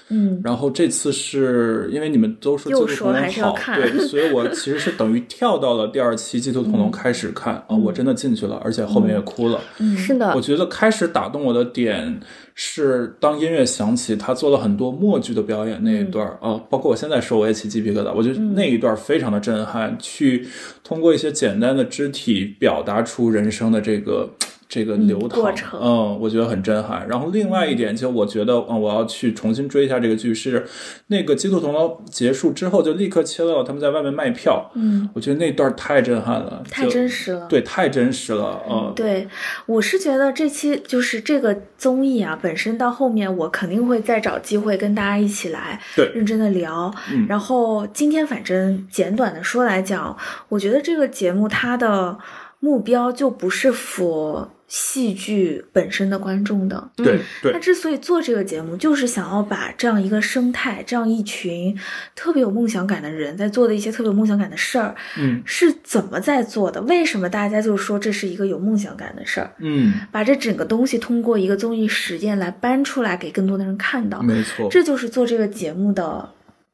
[0.43, 9.59] 然后这次是因为你们都说《鸡兔同笼》好，对，所以我其实是等于跳到了第二期《鸡兔同笼》开始看啊，我真的进去了，而且后面也哭了。
[9.79, 12.19] 嗯，是的，我觉得开始打动我的点
[12.53, 20.47] 是当音乐响起，他做了很多默剧的表演那一段啊，包括我现在说我也起鸡皮疙瘩，我觉得那一段非常的震撼，去
[20.83, 24.29] 通过一些简单的肢体表达出人生的这个。
[24.67, 27.08] 这个流淌，嗯，我觉得很震撼。
[27.08, 30.65] 然后另外一点，就我觉得，嗯，我要去重新追一下这个剧，是
[31.08, 34.71] 那个《鸡兔同笼》结束之后，就立刻切到他们在外面卖票。
[34.75, 37.45] 嗯，我觉得那段太震撼了，太真实了。
[37.47, 38.62] 对，太真实了。
[38.69, 39.28] 嗯，对，
[39.67, 46.93] 我是觉得这期就是这个综艺啊，本身到后面我肯定会再找机会跟大家一起来对认真的聊。
[47.13, 50.17] 嗯，然后今天反正简短的说来讲，
[50.49, 52.17] 我觉得这个节目它的
[52.59, 54.51] 目标就不是佛。
[54.67, 61.77] 戏剧本身的观众的，对对，他之所以做这个节目，就是想要把这样一个生态，这样一群
[62.15, 66.81] 特别有梦想感的人在做的一些特别有梦想感的事儿，嗯，是怎么在做的？
[66.81, 69.53] 为什么大家就说这是一个有梦想感的事儿？
[69.59, 76.27] 嗯，把这整个东西通过一个综艺实验来搬出来，给更多的人看到，没错，这就是做这个节目的。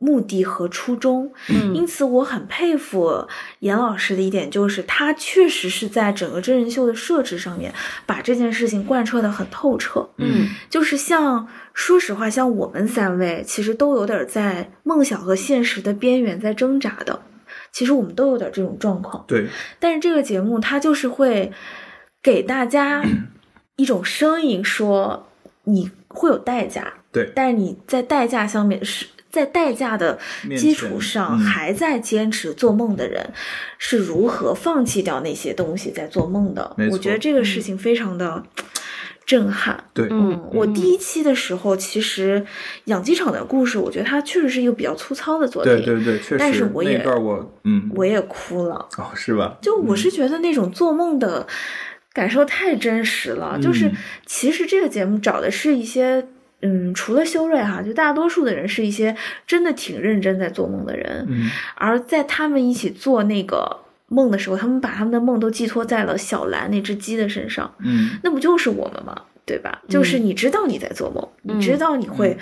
[0.03, 3.27] 目的和初衷，嗯，因此我很佩服
[3.59, 7.71] 严老师的一点就是，他确实是在整个真人秀的设置上面，
[8.07, 17.21] 把这件事情贯彻的很透彻，嗯，就是像说实话，像我们三位其实都有点在梦想和现实的边缘在挣扎的，
[17.71, 19.45] 其实我们都有点这种状况，对，
[19.79, 21.51] 但是这个节目它就是会
[22.23, 23.03] 给大家
[23.75, 25.27] 一种声音，说
[25.65, 29.05] 你会有代价，对，但是你在代价上面是。
[29.31, 30.19] 在代价的
[30.57, 33.31] 基础上，还在坚持做梦的人，
[33.77, 36.75] 是如何放弃掉那些东西在做梦的？
[36.91, 38.43] 我觉得这个事情非常的
[39.25, 39.81] 震撼。
[39.93, 42.45] 对，嗯，我第一期的时候，其实
[42.85, 45.73] 养鸡场的故事，我觉得它确实是一个比较粗糙的作品。
[45.73, 46.37] 对对对，确实。
[46.37, 48.87] 但是我也我嗯，我也哭了。
[48.97, 49.57] 哦，是吧？
[49.61, 51.47] 就我是觉得那种做梦的
[52.11, 53.57] 感受太真实了。
[53.61, 53.89] 就是
[54.25, 56.27] 其实这个节目找的是一些。
[56.62, 59.15] 嗯，除了修睿哈，就大多数的人是一些
[59.47, 69.16] 真的挺认真在做梦的人，嗯而在他们一起做那个梦的时候，他们把他们的梦都寄托在了小兰那只鸡的身上，嗯那不就是我们吗？
[69.45, 69.82] 对吧？
[69.89, 72.38] 就是你知道你在做梦，嗯你知道你会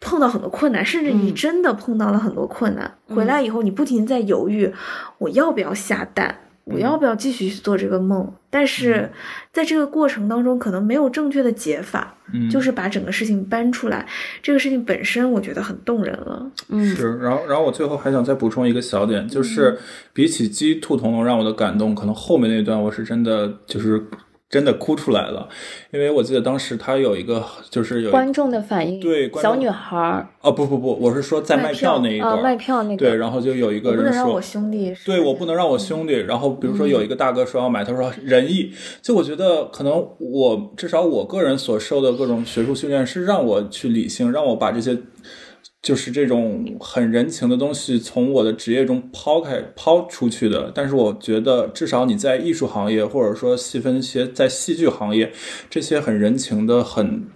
[0.00, 2.92] 碰到很多困难，甚至你嗯真的碰到了很多困难。
[3.06, 4.72] 回来以后，你不停在犹豫，
[5.18, 6.40] 我要不要下蛋？
[6.64, 8.34] 我要不要继续去做这个梦？
[8.56, 9.10] 但是
[9.52, 14.06] 在这个过程当中，可能没有正确的解法，嗯，就是把整个事情搬出来。
[14.42, 16.50] 这个事情本身，我觉得很动人了。
[16.70, 19.78] 嗯是，然后然后我最后还想再补充一个小点，就是
[20.14, 24.02] 比起鸡兔同笼让我的感动，可能后面那段我是真的就是
[24.48, 25.48] 真的哭出来了，
[25.92, 30.28] 因为我记得当时他有一个就是有一观众的反应，对小女孩儿。
[30.40, 32.90] 哦不不不，我是说在卖卖票那一段，卖票那。
[32.90, 34.40] 个，对，然后就有一个人说我不能让我。
[34.40, 38.70] 兄弟对我不能让我兄弟，然后比如说有一个大哥说要买，他说仁义，
[39.02, 44.96] 就我觉得可能我至少我个人所受的各种学术训练是让我去理性，让我把这些
[45.82, 50.72] 就是这种很人情的东西从我的职业中抛开抛出去的。
[50.74, 55.32] 但是我觉得至少你在艺术行业，或者说细分一些在戏剧行业，
[55.70, 57.28] 这些很人情的很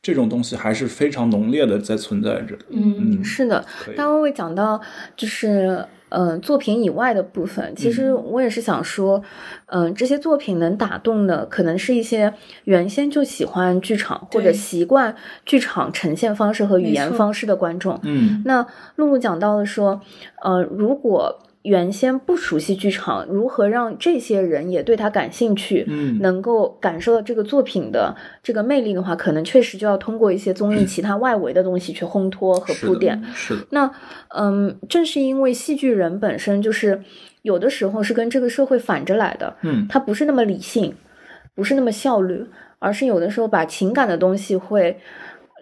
[0.00, 2.58] 这种东西还是非常浓烈的在存在着。
[2.70, 4.80] 嗯，嗯是的，可以待会会讲到
[5.16, 5.84] 就是。
[6.14, 9.22] 嗯，作品以外的部分，其实我也是想说，
[9.66, 12.32] 嗯、这些作品能打动的，可能是一些
[12.64, 17.98] 原先就喜欢剧场或者习惯剧场呈现方式和语言方式的观众。
[18.02, 18.42] 嗯。
[18.44, 20.00] 那露露讲到了说，
[20.42, 33.22] 呃，如果原先不熟悉剧场，如何让这些人也对他感兴趣，嗯能够感受到这个作品的这个魅力的话，可能确实就要通过一些综艺其他外围的东西去烘托和铺垫。
[33.34, 33.90] 是的，那
[34.28, 37.00] 嗯，正是因为戏剧人本身就是
[37.42, 40.94] 有的时候是跟这个社会反着来的，嗯他不是那么理性，
[41.54, 42.44] 不是那么效率，
[42.80, 44.98] 而是有的时候把情感的东西会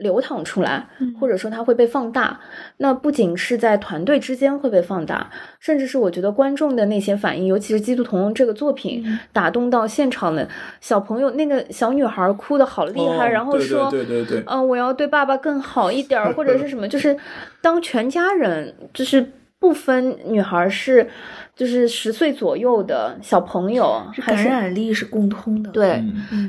[0.01, 0.87] 流淌出来，
[1.21, 2.41] 或者说它会被放大。
[2.79, 5.31] 那不仅是在团队之间会被放大，
[5.61, 10.49] 甚至是我觉得观众的那些反应，尤其是《基督童》这个作品、打动到现场的
[10.81, 17.17] 小朋友，那个小女孩哭的好厉害，哦然后说，对对对对，嗯、我要对爸爸更好一点儿，或者是什么， 就是
[17.61, 21.07] 当全家人就是不分女孩是
[21.55, 25.71] 就是十岁左右的小朋友，这感染力是共通的。
[25.71, 26.03] 对。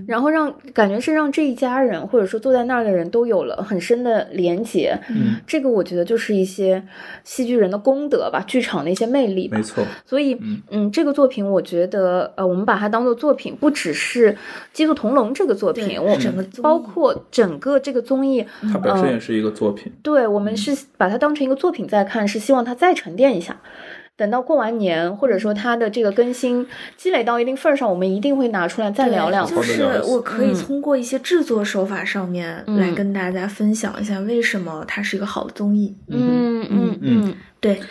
[0.08, 6.84] 然后让感觉是让这一家人，或者说坐在那儿的人都有了很深的连结，嗯，这个我觉得就是一些
[7.24, 9.64] 戏剧人的功德吧，剧场的一些魅力吧没。
[9.64, 14.34] 错，所以，嗯嗯，这个作品我觉得，呃，我们把它当做作品，不只是
[14.74, 19.92] 《基督同笼》这个作品，我整个包括整个这个综艺，它本身呃也是一个作品。
[20.02, 23.62] 对我们是把它当成一个作品在看，是希望它再沉淀一下。
[24.22, 26.64] 等到过完年，或者说它的这个更新
[26.96, 29.44] 积累到一定份儿上，我们一定会拿出来再对聊聊。
[29.44, 35.96] 就是我可以嗯通过一些制作手法上面嗯来跟大家分享一下为什么它是一个好的综艺。
[36.08, 37.82] 嗯嗯嗯，对，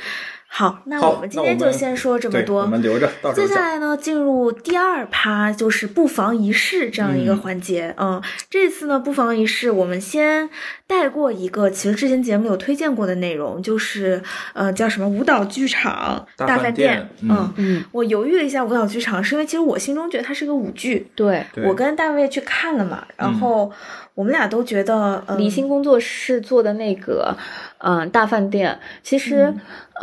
[0.52, 2.62] 好，那我们今天就先说这么，多。
[2.62, 3.46] 我们留着，到时候。
[3.46, 7.94] 接下来呢，进入第二趴，就是不妨一试这样一个嗯环节。
[7.96, 8.20] 嗯
[8.50, 10.50] 这次呢，不妨一试，我们先
[10.88, 14.20] 带过一个，其实之前节目有推荐过的内容，就是
[14.52, 23.70] 呃，叫什么舞蹈剧场大饭饭店嗯嗯嗯，我犹豫了一下，舞蹈剧场是因为其实我心中觉得它是个舞剧，对我跟大卫去看了嘛，然后
[24.20, 27.34] 我们俩都觉得，嗯、离心工作室做的那个，
[27.78, 29.50] 嗯、大饭店，其实，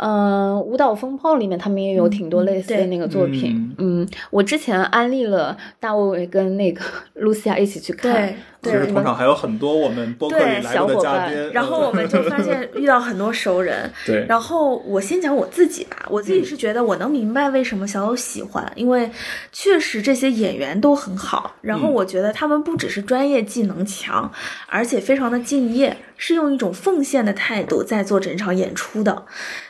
[0.00, 3.72] 嗯、舞蹈风暴里面他们也有挺多类似的那个作品。
[3.78, 6.82] 嗯我之前安利了大卫跟那个
[7.14, 19.10] 露西亚一起去看，对其实对同场还有很多我们播客来的嘉小伙伴宾，然后我们就发现 遇到很多熟人， 对，然后我先讲我自己吧，我自己是觉得我能明白为什么小友喜欢，因为
[19.52, 21.98] 确实这些演员都很好，然后嗯。
[21.98, 24.30] 我觉得他们不只是专业技能强，
[24.68, 29.24] 而且非常的敬业，是用一种奉献的态度在做整场演出的。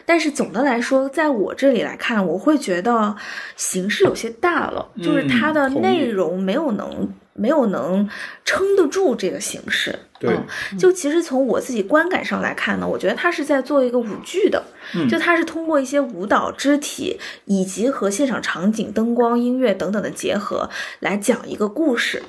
[0.04, 3.16] 但是总的来说，在我这里来看，我会觉得
[3.56, 7.08] 形式有些大了，就是它的内容没有能。
[7.38, 8.08] 没有能
[8.44, 10.30] 撑得住这个形式，对。
[10.72, 14.62] 嗯，就其实从我自己观感上来看呢，我觉得他是在做一个舞剧的，
[14.94, 15.08] 嗯。
[15.08, 20.68] 就他是通过一些舞蹈、肢体以及和现场场景、灯光、音乐等等的结合
[21.00, 22.22] 来讲一个故事。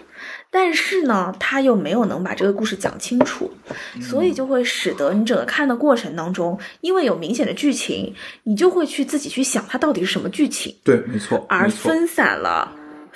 [0.52, 3.52] 但是呢，他又没有能把这个故事讲清楚，
[4.02, 12.76] 所以就会使得你整个看的过程当中，因为有明显的剧情，你就会去自己去想它到底是什么剧情，对，没错，而分散了。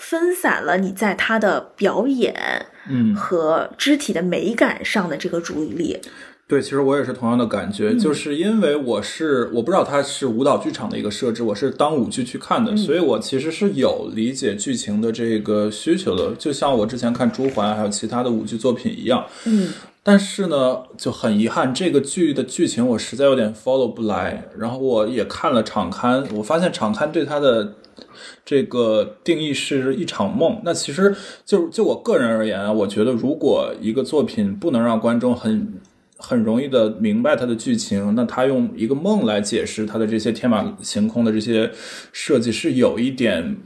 [0.10, 2.36] 分散了你在他的表演
[2.90, 5.98] 嗯，和肢体的美感上的这个注意力。
[6.46, 16.36] 对，其实我也是同样的感嗯觉，就是因为我是我不知道它是舞蹈剧场的一个设置，我是当舞剧去看的，嗯所以我其实是有理解剧情的这个需求的。
[16.38, 19.70] 就像我之前看《朱环》还有其他的舞剧作品一样，嗯，
[20.04, 24.50] 但是呢，就很遗憾，这个剧的剧情我实在有点 follow 不来。
[24.60, 27.76] 然后我也看了场刊，我发现场刊对他的
[28.46, 30.62] 这个定义是一场梦。
[30.64, 31.16] 那其实
[31.46, 35.74] 就就我个人而言啊，我觉得如果一个作品不能让观众很
[36.18, 41.72] 很容易的明白它的剧情，那他用一个梦来解释它的这些天马行空的这些
[42.12, 43.58] 设计是有一点。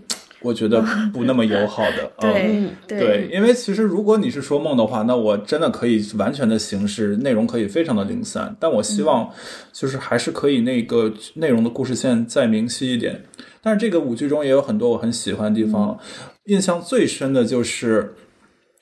[0.48, 0.82] 我觉得
[1.14, 9.30] 不那么友好的， 对对，因为其实如果你是说梦的话，那我真的可以完全的形式内容可以非常的零散，但我希望
[9.74, 13.24] 就是还是可以那个内容的故事线再明晰一点。
[13.62, 16.00] 但是这个舞剧中也有很多我很喜欢的地方，
[16.46, 18.16] 印象最深的就是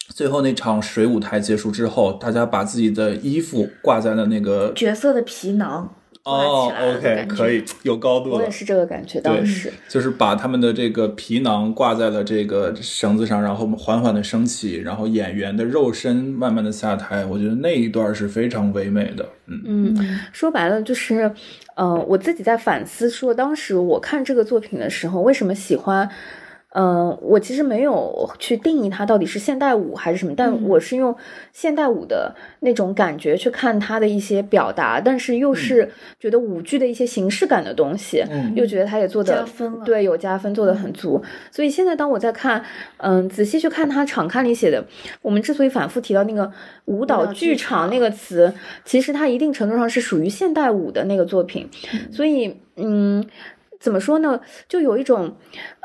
[0.09, 5.95] 最后那场水舞台结束之后，大家把自己的衣服挂在了那个角色的皮囊。
[6.26, 8.32] 哦，OK，可以有高度。
[8.32, 17.23] 我也是这个感觉，当时就是把他们的这个皮囊挂在了这个绳子上，然后缓缓的升起，然后演员的肉身慢慢的下台。
[17.23, 19.23] 我觉得那一段是非常唯美的。
[19.45, 21.32] 嗯嗯，说白了就是，
[21.76, 26.09] 呃，我自己在反思说，当时我看这个作品的时候，为什么喜欢。
[26.78, 31.15] 嗯，我其实没有去定义它到底是现代舞还是什么，但我是用
[31.53, 39.47] 现代舞的那种感觉去看它的一些表达，但是又是觉得舞剧的一些形式感的东西，又觉得它也做的
[39.86, 41.23] 对，有加分做的很足。
[41.49, 42.61] 所以现在当我在看，
[42.97, 44.84] 嗯，仔细去看它场刊里写的，
[45.21, 46.51] 我们之所以反复提到那个
[46.86, 48.53] 舞蹈剧场那个词，
[48.84, 51.69] 其实它一定程度上是属于现代舞的那个作品，
[52.11, 53.26] 所以嗯。
[53.80, 54.41] 怎么说呢？
[54.67, 55.36] 就有一种，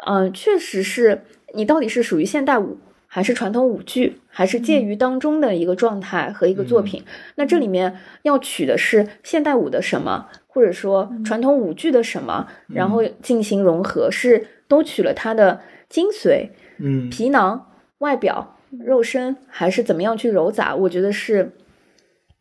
[0.06, 1.22] 嗯，确实是
[1.54, 7.04] 你到底是属于现代舞，还是传统舞剧，还是介于当中的一个状态和一个作品。
[7.34, 20.74] 那这里面要取的是现代舞的什么，或者说传统舞剧的什么，然后进行融合，是都取了它的精髓，嗯，皮囊、外表、肉身，还是怎么样去揉杂？
[20.74, 21.52] 我觉得是。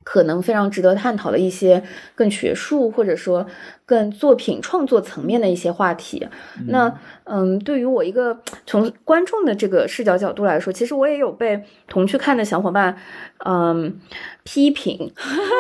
[0.01, 1.83] 可能非常值得探讨的一些
[2.15, 3.45] 更学术或者说
[3.89, 6.27] 更作品创作层面的一些话题。
[6.67, 12.95] 那嗯，对于我一个从观众的这个视角角度来说，其实我也有被同去看的小伙伴
[13.45, 13.99] 嗯
[14.43, 15.11] 批评，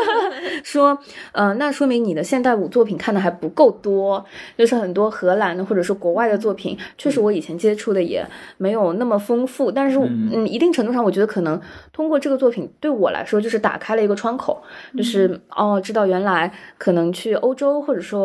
[0.63, 0.97] 说
[1.31, 4.25] 呃，那说明你的现代舞作品看的还不够多，
[4.57, 8.25] 就是很多荷兰的或者是国外的作品，确实我以前接触的也
[8.57, 9.71] 没有那么丰富。
[9.71, 11.59] 但是嗯，一定程度上，我觉得可能
[11.93, 14.39] 通过这个作品对我来说，就是打开了一个窗。
[14.39, 14.63] 口
[14.95, 18.18] 就是哦，知道原来可能去欧洲或者说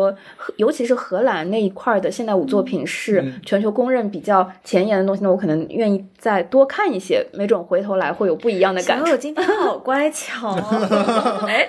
[0.57, 9.11] 尤其是荷兰那一块的现代舞作品是全球公认比较前沿的东西，那我可能愿意再多看一些，没准回头来会有不一样的感觉。
[9.11, 10.53] 我今天好乖巧，
[11.47, 11.67] 哎，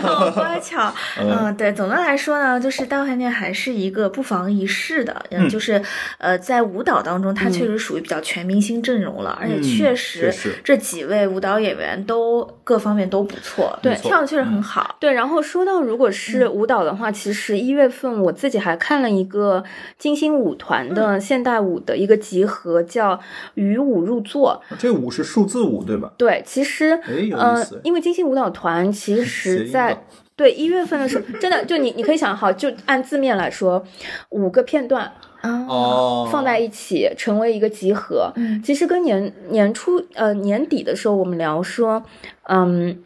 [0.00, 0.92] 好乖巧。
[1.20, 5.82] 嗯，对，总的来说呢，就是大饭店还是一个不妨一试的，嗯，就是
[6.18, 10.32] 呃，在舞蹈当中，它确实属于比较全明星阵容了，而且确实
[10.62, 13.78] 这几位舞蹈演员都各方面都不错。
[13.82, 14.96] 对，跳的确实很好。
[15.00, 19.62] 对，然后说到如果是舞蹈的话，其实一月份我自己还看了一个
[19.96, 23.14] 金星舞团的现代舞的一个集合，叫
[23.54, 24.60] 《与舞入座》。
[24.76, 26.12] 这舞是数字舞对吧？
[26.18, 33.84] 对，其实，嗯，因为金星舞蹈团其实在对一月份的时候，真的就你你可以想好，就按字面来说，
[34.30, 35.12] 五个片段。
[35.40, 38.32] 哦，放在一起成为一个集合。
[38.64, 42.02] 其实跟年年初呃年底的时候我们聊说，
[42.48, 42.98] 嗯。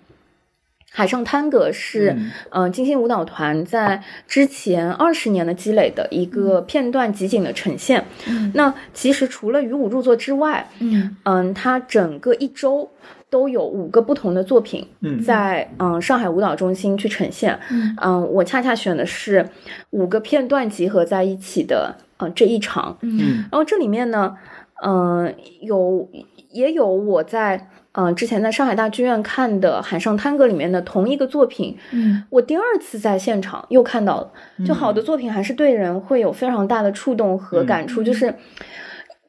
[0.94, 2.14] 海上探戈是，
[2.50, 8.04] 嗯，金星舞蹈团在之前二十年的积累的一个片段集锦的呈现。
[8.52, 12.90] 那其实除了与舞入座之外，嗯，嗯，它整个一周
[13.30, 14.86] 都有五个不同的作品
[15.24, 17.58] 在嗯上海舞蹈中心去呈现。
[17.96, 19.48] 嗯，我恰恰选的是
[19.90, 22.98] 五个片段集合在一起的，嗯，这一场。
[23.00, 24.36] 嗯，然后这里面呢，
[24.84, 26.10] 嗯，有
[26.50, 27.70] 也有我在。
[27.92, 34.32] 嗯，之前在上海大剧院看的《海上探戈》里面的同一个作品，嗯，我第二次在现场又看到了。
[34.64, 38.34] 就好的作品还是对人会有非常大的触动和感触，就是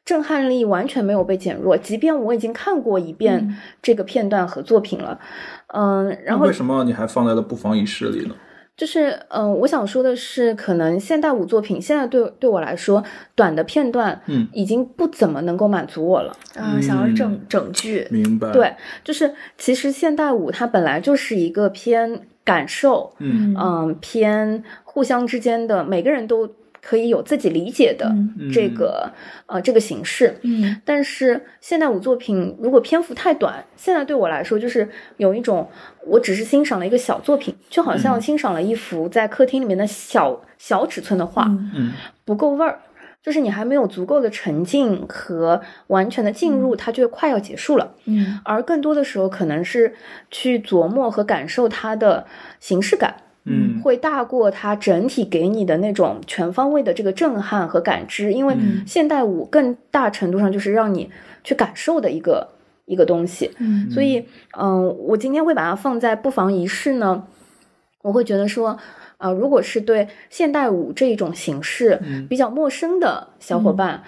[0.04, 1.76] 震撼力完全没有被减弱。
[1.76, 5.18] 即便我已经看过一遍这个片段和作品了，
[5.66, 8.34] 嗯，然后为什么你还放在了不妨一试里呢？
[8.76, 13.02] 就是，嗯，我想说的是，可能现代舞作品现在对对我来说，
[13.34, 16.36] 短的片段，嗯，已经不怎么能够满足我了。
[16.56, 18.50] 嗯，想要整整剧，明白？
[18.50, 26.50] 对，就是其实现代舞它本来就是一个偏感受，嗯嗯，偏互相之间的，每个人都。
[26.84, 28.14] 可以有自己理解的
[28.52, 29.10] 这个
[29.46, 35.66] 呃这个形式，嗯，但是现代舞作品如果篇幅太短，现在对我来说就是有一种
[36.06, 41.92] 我只是欣赏了一个小作品，就好像欣赏了一幅在客厅里面的小小尺寸的画，嗯，
[42.26, 42.78] 不够味儿。
[43.22, 47.94] 就是你还没有足够的沉浸和完全的进入，它就快要结束了。
[48.04, 48.38] 嗯。
[48.44, 49.94] 而更多的时候，可能是
[50.30, 52.26] 去琢磨和感受它的
[52.60, 53.16] 形式感。
[53.44, 53.80] 嗯。
[53.82, 58.82] 会大过它整体给你的那种全方位的这个震撼和感知，因为嗯。
[58.86, 61.10] 现代舞更大程度上就是让你
[61.42, 62.48] 去感受的一个
[62.86, 63.50] 一个东西。
[63.58, 63.90] 嗯。
[63.90, 64.26] 所以，
[64.58, 67.26] 嗯、我今天会把它放在不妨一试呢，
[68.02, 68.78] 我会觉得说，
[69.18, 72.26] 呃，如果是对现代舞这一种形式嗯。
[72.28, 74.02] 比较陌生的小伙伴，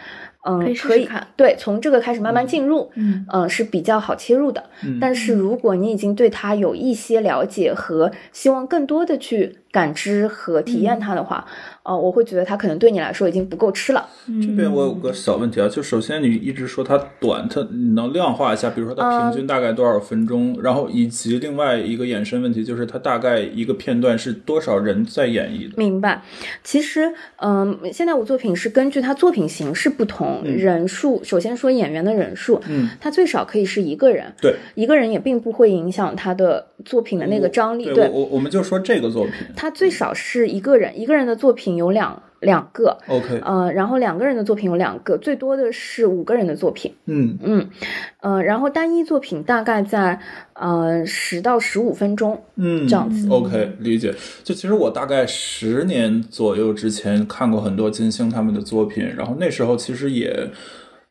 [0.47, 1.27] 嗯，可以试可以试看。
[1.37, 3.27] 对从这个开始慢慢进入，嗯。
[3.29, 4.63] 呃，是比较好切入的。
[4.85, 4.99] 嗯。
[5.01, 11.45] 但是如果你已经对它有一些了解和希望更多的去感知和体验它的话，
[11.83, 14.09] 呃，我会觉得它可能对你来说已经不够吃了。
[14.41, 25.75] 这边我有个小问题啊，就首先你一直说它短，它你能量化一下，比如说它平均大概多少分钟，然后以及另外一个衍生问题就是它大概一个片段是多少人在演绎的？
[25.77, 26.23] 明白，
[26.65, 27.13] 其实，
[27.43, 31.23] 嗯，现代舞作品是根据它作品形式不同，人数。
[31.23, 37.85] 首先说演员的人数，嗯，它最少可以是一个人，对，一个人也并不会影响他的作品的那个张力。
[37.93, 46.95] 对，我我们就说这个作品它最少是一个人，一个人的作品有两两个，，OK，呃，然后两个人的作品有两个，最多的是五个人的作品。
[47.07, 47.69] 嗯嗯，
[48.21, 50.21] 呃，然后单一作品大概在
[50.53, 53.29] 呃十到十五分钟嗯，这样子。
[53.31, 54.15] OK，理解。
[54.45, 60.51] 就其实我大概十年左右之前看过很多金星他们的作品，然后那时候其实也，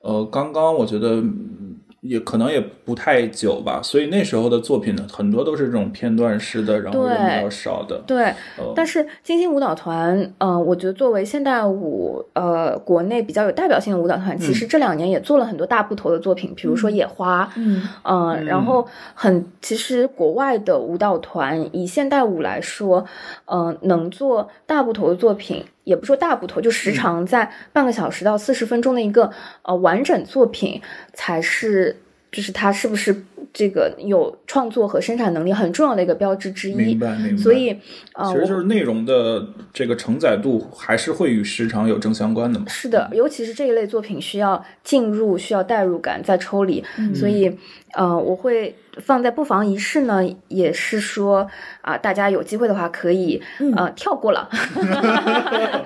[0.02, 1.65] 呃，刚刚我觉得嗯
[2.08, 7.98] 也可能也不太久吧，所以那时候的作品呢，很多都是这种片段式的，然后人比较少的。
[8.06, 8.26] 对，
[8.58, 23.06] 呃但是金星舞蹈团，呃，我觉得作为现代舞，呃，国内比较有代表性的舞蹈团，其实这两年也做了很多大部头的作品，比如说野花，嗯呃，然后很，其实国外的舞蹈团以现代舞来说，
[23.46, 29.32] 呃，能做大部头的作品，也不说大部头，就时长在半个小时到四十分钟的一个
[29.62, 30.82] 呃完整作品，
[31.14, 31.96] 才是
[32.30, 33.24] 就是它是不是
[33.54, 36.76] 这个有创作和生产能力很重要的一个标志之一。
[36.76, 37.42] 明白明白。
[37.42, 37.78] 所以，
[38.14, 42.66] 呃，其实就是内容的这个承载度还是会与时长有正相关的嘛。
[42.68, 46.84] 是的，尤其是这一类作品需要进入、需要代入感，再抽离，
[47.14, 47.58] 所以
[47.94, 51.48] 呃，我会放在不妨一试呢，也是说
[51.82, 53.42] 啊、大家有机会的话可以
[53.76, 54.50] 呃跳过了。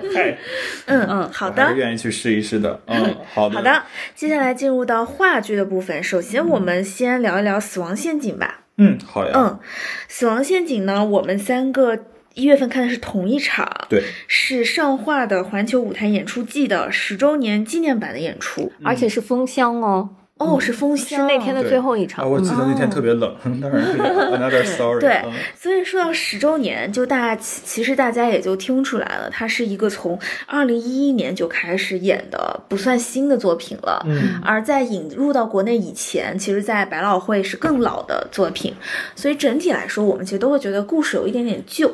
[0.86, 1.76] 嗯嗯好我还是的。
[1.76, 2.80] 愿意去试一试的。
[2.86, 3.82] 嗯，好的，好的，
[4.14, 6.02] 接下来进入到话剧的部分。
[6.02, 8.66] 首先，我们先聊一聊《死亡陷阱》吧。
[8.76, 9.58] 嗯，好呀，嗯，
[10.08, 11.98] 《死亡陷阱》呢，我们三个
[12.34, 18.72] 一月份看的是同一场，对，是上画的环球舞台演出季的十周年纪念版的演出。
[18.82, 20.08] 而且是封箱哦，
[20.40, 22.24] 哦，是风是箱那天的最后一场。
[22.24, 24.98] 啊，我记得那天特别冷， 当然是 another story。
[25.00, 34.02] 对嗯所以说到十周年，就大家其其实大家也就听出来了，它是一个从二零一一年就开始演的不算新的作品了。
[34.08, 38.74] 嗯而在引入到国内以前，其实，在百老汇是更老的作品，
[39.14, 41.90] 所以整体来说，我们其实都会觉得故事有一点点旧。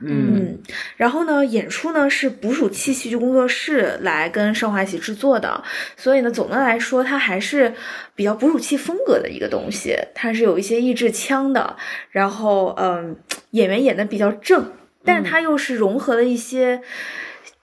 [0.00, 0.36] 嗯。
[0.36, 0.58] 嗯，
[0.96, 5.62] 然后呢，演出呢是捕鼠器戏剧工作室来跟上华一起制作的，
[5.96, 7.74] 所以呢，总的来说，它还是
[8.14, 11.76] 比较捕鼠器风格的一个东西，它是有一些抑制腔的，
[12.10, 13.16] 然后嗯，
[13.50, 14.72] 演员演的比较正，
[15.04, 16.80] 但它又是融合了一些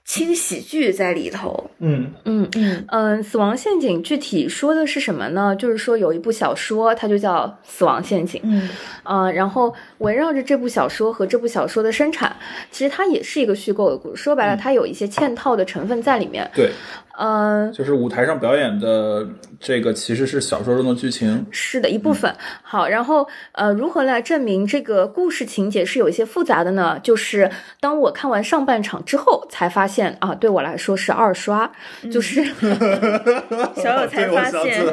[0.06, 1.70] 轻喜剧在里头。
[1.80, 5.56] 嗯嗯嗯嗯，死亡陷阱具体说的是什么呢？
[5.56, 8.40] 就是说有一部小说，它就叫《死亡陷阱》。
[8.46, 8.70] 嗯
[9.04, 12.36] 呃，然后围绕着这部小说和这部小说的生产，
[12.72, 14.24] 其实它也是一个虚构的故事。
[14.24, 16.50] 说白了，它有一些嵌套的成分在里面。
[16.54, 16.72] 对，
[17.18, 19.26] 嗯、就是舞台上表演的
[19.60, 21.46] 这个其实是小说中的剧情。
[21.52, 22.34] 是的一部分。
[22.62, 27.00] 好，然后呃，如何来证明这个故事情节是有一些复杂的呢？
[27.02, 27.50] 就是
[27.80, 31.72] 当我看完上半场之后，才发现啊，对我来说是二刷，
[32.12, 32.44] 就是
[33.76, 34.86] 小友才发现。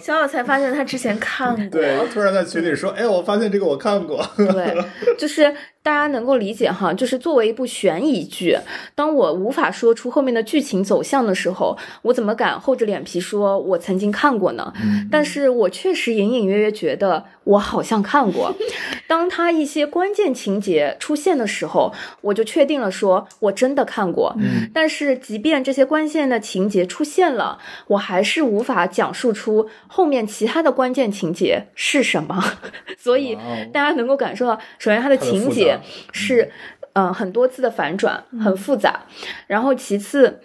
[0.00, 1.80] 小友才发现他之前看 过。
[1.80, 4.24] 对，突然在群里说，哎，我发现这个我看过。
[4.36, 4.76] 对，
[5.16, 8.58] 就是大家能够理解哈，就是作为一部悬疑剧，
[8.94, 14.72] 当我无法说出后面的剧情走向的时候，我怎么敢厚着脸皮说我曾经看过呢？
[15.10, 18.54] 但是我确实隐隐约约觉得我好像看过。
[19.08, 24.36] 当他一些关键情节出现的时候，我就确定了说我真的看过。
[24.72, 27.58] 但是即便这些关键的情节出现了，
[27.88, 32.44] 我还是无法讲述出后面其他的关键情节是什么。
[32.98, 33.36] 所以
[33.72, 35.80] 大家能够感受到，首先它的情节杂
[36.12, 36.50] 是，
[36.92, 39.00] 嗯、很多次的反转，很复杂。
[39.46, 40.40] 然后其次，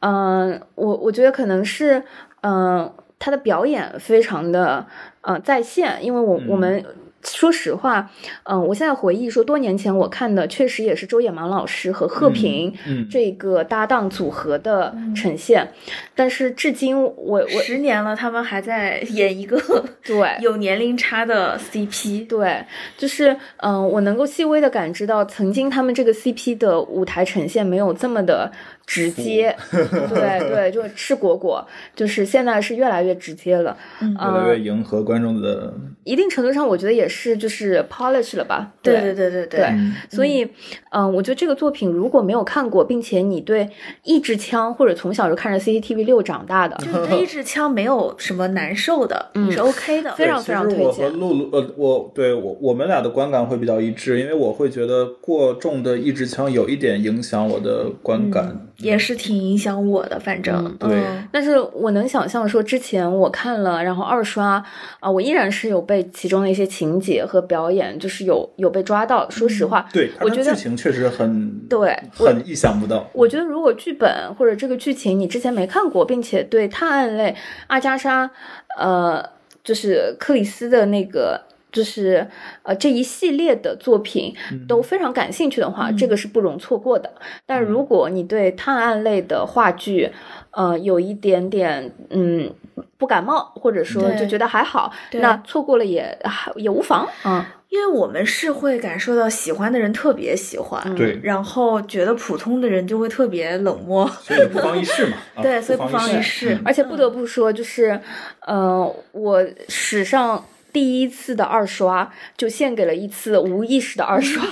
[0.00, 2.02] 嗯、我我觉得可能是，
[2.42, 4.86] 嗯、他的表演非常的，
[5.22, 6.84] 呃，在线，因为我、我们
[7.22, 8.10] 说实话，
[8.44, 12.72] 嗯，我现在回忆说，多年前我看的确实也是周野芒老师和贺平
[13.10, 15.68] 这个搭档组合的呈现，
[16.14, 19.60] 但是至今我我十年了，他们还在 演一个
[20.04, 22.64] 对 有年龄差的 CP，对，
[22.96, 28.52] 就是嗯，我能够细微的感知到，曾经他们这个 CP 的舞台呈现没有这么的。
[28.88, 31.62] 直接， 对对，就赤果果，
[31.94, 35.74] 就是现在是越来越直接了，越来越迎合观众的。
[36.04, 38.72] 一定程度上，我觉得也是就是 polish 了吧？
[38.80, 39.68] 对对对对对。
[40.08, 40.48] 所以，
[40.90, 43.68] 嗯，我觉得这个作品如果没有看过，并且你对
[44.04, 50.86] 一支枪或者从小就看着 CCTV 六长大的，就是对一支枪没有什么难受的， 你，是 OK 的，非常非常推荐。
[50.86, 58.66] 我和露露，呃，我对我我们俩的观感会比较一致，因为我会觉得过重的一支枪有一点影响我的观感。
[58.78, 61.02] 也是挺影响我的，反正对。
[61.32, 64.64] 但是我能想象说，之前我看了，然后二刷
[65.00, 69.28] 啊，我依然是有被其中的一些情节和表演，就是有有被抓到。
[69.28, 73.10] 说实话，对，我觉得剧情确实很对，很意想不到。
[73.12, 77.34] 我觉得如果剧本或者这个剧情你之前没看过，并且对探案类
[77.66, 78.30] 阿加莎，
[78.78, 79.28] 呃，
[79.64, 81.47] 就是克里斯的那个。
[81.78, 82.26] 就是
[82.64, 84.34] 呃这一系列的作品
[84.66, 87.08] 都非常感兴趣的话，这个是不容错过的。
[87.46, 90.10] 但如果你对探案类的话剧，
[90.50, 92.52] 呃有一点点嗯
[92.96, 96.18] 不感冒，或者说就觉得还好，那错过了也
[96.56, 97.54] 也无妨啊。
[97.68, 105.18] 因为我们是会感受到喜欢的人特别喜欢，对，然后觉得普通的人就会特别冷漠，所以不妨一试嘛。
[105.40, 106.58] 对，所以不妨一试。
[106.64, 108.00] 而且不得不说，就是
[108.40, 110.44] 呃我史上。
[110.72, 114.44] 第一次的二刷就献给了一次无意识的二刷，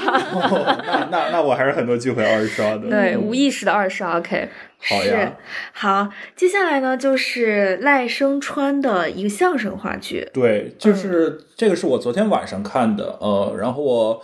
[0.86, 2.88] 那那那我还是很多机会二刷的。
[2.88, 4.48] 对，无意识的二刷，OK，
[4.78, 5.36] 好呀。
[5.72, 10.28] 好，接下来呢就是赖声川的一个相声话剧。
[10.32, 14.22] 对，就是这个是我昨天晚上看的，呃，然后我。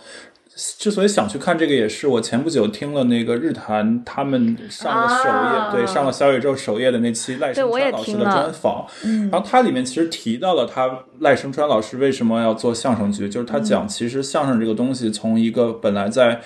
[0.55, 8.85] 之所以想去看这个，也是我前不久听了那个日坛他们上了首页，对上了小宇宙首页的那期赖声川老师的专访，
[9.31, 16.41] 然后他里面其实提到了他赖声川老师为什么要做相声剧，就是他讲其实相声这个东西从一个本来在。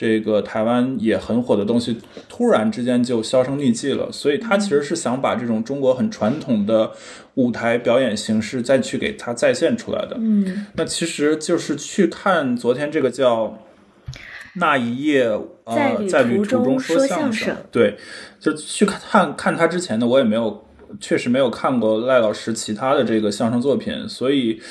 [0.00, 1.94] 这个台湾也很火的东西，
[2.26, 4.10] 突然之间就销声匿迹了。
[4.10, 6.90] 所以他其实是想把这种中国很传统的
[7.34, 10.16] 舞台表演形式再去给它再现出来的。
[10.18, 13.58] 嗯，那其实就是去看昨天这个叫
[14.54, 15.24] 那一夜
[15.64, 17.98] 呃在旅途中说相声，对，
[18.38, 20.64] 就去看看他之前的，我也没有
[20.98, 24.62] 确实没有看过赖老师其他的这个相声作品，所以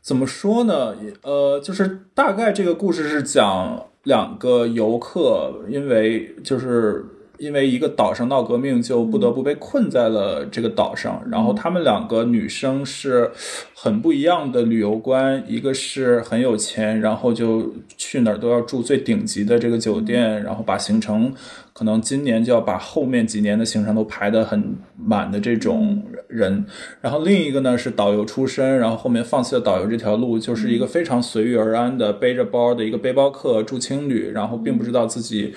[0.00, 0.96] 怎么说呢？
[1.22, 3.86] 呃，就是大概这个故事是讲。
[4.04, 7.04] 两个游客因为就是
[7.42, 11.20] 因为一个岛上闹革命，就不得不被困在了这个岛上。
[11.28, 13.32] 然后他们两个女生是
[13.74, 21.34] 很不一样的旅游观，一个是很有钱，然后就去哪儿都要住最顶级的这个酒店，然后把行程。
[21.74, 26.66] 可能今年就要把后面几年的行程都排得很满的这种人，
[27.00, 35.54] 然后另一个呢是导游出身，然后后面放弃了导游这条路，就是一个非常随遇而安的背着包的一个背包客住青旅，然后并不知道自己，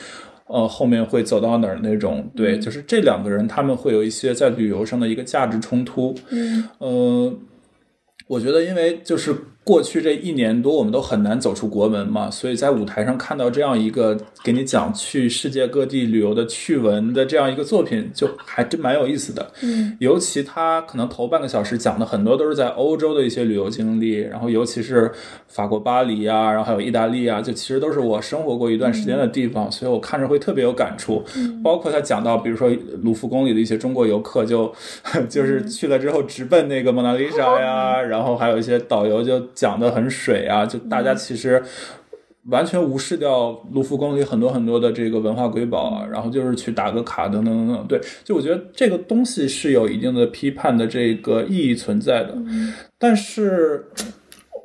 [0.47, 2.31] 呃后面会走到哪儿那种。
[2.35, 6.15] 对，就是这两个人他们会有一些在旅游上的一个价值冲突。
[6.29, 7.33] 嗯，呃，
[8.27, 9.35] 我觉得因为就是。
[9.65, 19.51] 过去这一年多，我们都很难走出国门嘛，所以在舞台上看到这样一个给你讲去世界各地旅游的趣闻的这样一个作品，就还真蛮有意思的。
[19.63, 25.11] 嗯，尤其他可能头半个小时讲的很多都是在欧洲的一些旅游经历，然后尤其是
[25.47, 31.23] 法国巴黎啊，然后还有意大利啊，就其实都是我生活过一段时间的地方，所以我看着会特别有感触。
[31.63, 32.69] 包括他讲到，比如说
[33.01, 34.71] 卢浮宫里的一些中国游客，就
[35.27, 39.43] 就是去了之后直奔那个蒙娜丽莎呀，然后还有一些导游就。
[39.55, 41.63] 讲的很水啊，就大家其实
[42.49, 47.87] 完全无视掉卢浮宫里很多很多的这个文化瑰宝啊，然后就是去打个卡等等等等。
[47.87, 52.37] 对，就我觉得这个东西是有一定的批判的这个意义存在的，
[52.99, 53.89] 但是。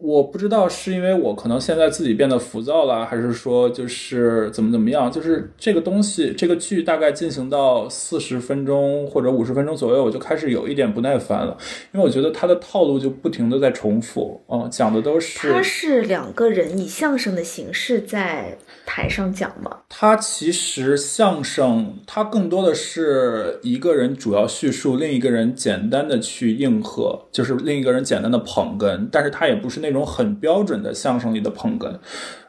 [0.01, 5.13] 我不知道是因为我可能现在自己变得浮躁了，还是说就是怎么怎么样？
[5.13, 11.57] 就是这个东西，这个剧大概进行到四十分钟或者五十分钟左右，我就开始有一点不耐烦了，
[11.93, 15.51] 因为我觉得他的套路就不停的在重复，嗯，讲的都是。
[15.51, 18.57] 他是两个人以相声的形式在
[18.93, 19.78] 台上讲吗？
[19.88, 29.80] 它其实相声，它更多的是一个人主要叙述，另一个人简单的去应和，就是另一个人简单的捧哏，但是他也不是。
[29.80, 31.95] 那种很标准的相声里的捧哏，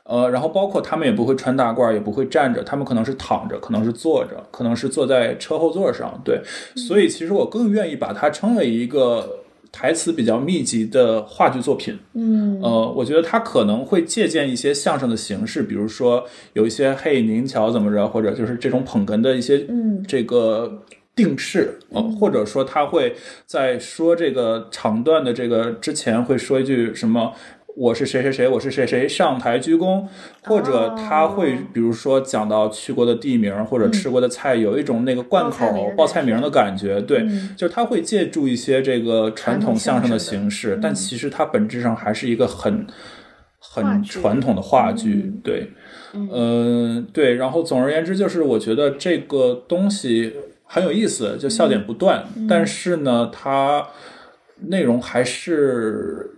[0.03, 6.41] 呃，然后包括他们也不会穿大褂，也不会站着，他们可能是躺着，可能是坐着，可能是坐在车后座上，对，
[6.75, 9.40] 所以其实我更愿意把它称为一个
[9.71, 11.97] 台词比较密集的话剧作品。
[12.13, 20.83] 嗯呃，我觉得他可能会借鉴一些相声的形式，比如说有一些嘿您瞧怎么着，或者就是这种捧哏的一些嗯这个
[21.15, 23.15] 定式，呃，或者说他会
[23.45, 27.33] 在说这个长段的这个之前会说一句什么。
[27.75, 30.05] 我是谁谁谁，我是谁谁，上台鞠躬，
[30.43, 37.55] 或者他会比如说讲到去过的地名或者吃过的菜，有一种那个贯口报报菜名的感觉，对，嗯。
[37.55, 42.85] 就是他会借助一些这个传统相声的形式，但其实它本质上还是一个很
[43.59, 45.71] 很传统的话剧，对，
[46.13, 47.35] 嗯、对。
[47.35, 50.33] 然后总而言之，就是我觉得这个东西
[50.65, 53.87] 很有意思，就笑点不断，但是呢，它
[54.67, 56.37] 内容还是。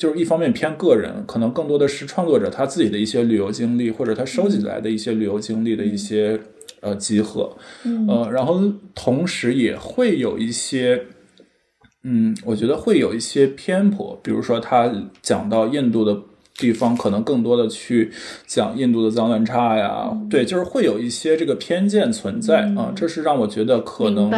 [0.00, 6.40] 就是一方面偏个人，可能更多的是创作者他自己的一些旅游经历，或者他收集来的一些旅游经历的一些
[6.80, 7.54] 呃集合，
[8.08, 8.62] 呃，然后
[8.94, 11.02] 同时也会有一些，
[12.02, 14.90] 嗯，我觉得会有一些偏颇，比如说他
[15.20, 16.18] 讲到印度的
[16.56, 18.10] 地方，可能更多的去
[18.46, 24.32] 讲印度的脏乱差呀，对，就是会有一些这个偏见存在啊、这是让我觉得可能，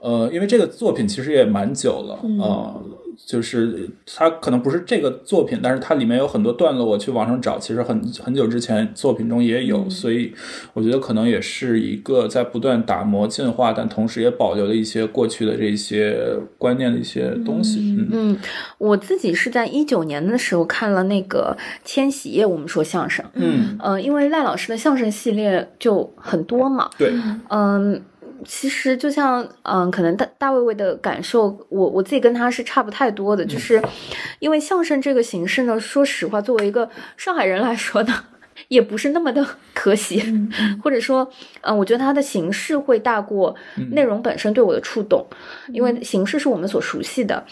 [0.00, 2.80] 呃，因为这个作品其实也蛮久了，呃，
[3.26, 10.32] 就是它可能不是这个作品，但是它里面有很多段落，我去网上找，其实很很久之前作品中也有，所以
[10.72, 17.96] 我觉得可能也是一个在不断打磨进化，但同时也保留了一些过去的这些观念的一些东西。
[17.98, 18.38] 嗯嗯，
[18.78, 23.24] 我自己是在一九年的时候看了那个《千禧夜》，我们说相声。
[23.34, 27.12] 嗯，呃，因为赖老师的相声系列就很多嘛，对，
[27.48, 28.00] 嗯，
[28.46, 33.82] 其实就像嗯，可能大大卫卫的感受，我我自己跟他是差不太多的，就是
[34.38, 38.24] 因为相声这个形式呢，说实话，作为一个上海人来说呢。
[38.68, 40.22] 也不是那么的 可喜，
[40.82, 41.30] 或者说，
[41.62, 43.54] 嗯、我觉得它的形式会大过
[43.92, 45.26] 内容本身对我的触动，
[45.68, 47.44] 因为形式是我们所熟悉的。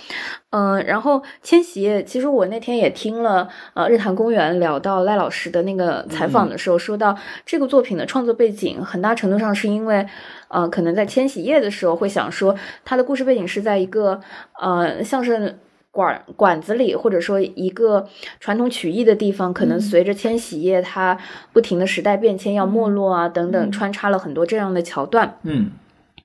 [0.50, 10.06] 嗯、然后千禧夜，其实我那天也听了呃日坛公园聊到赖老师的那个采访的时候，说到这个作品的创作背景，很大程度上是因为，
[10.48, 14.20] 呃，可能在千禧夜的时候会想说，它的故事背景是在一个
[14.60, 15.58] 呃相声。
[15.92, 18.08] 馆馆子里，或者说一个
[18.40, 21.16] 传统曲艺的地方，可能随着千禧夜它
[21.52, 25.38] 不停的时代变迁要没落啊等等，穿插了很多这样的桥段。
[25.44, 25.70] 嗯。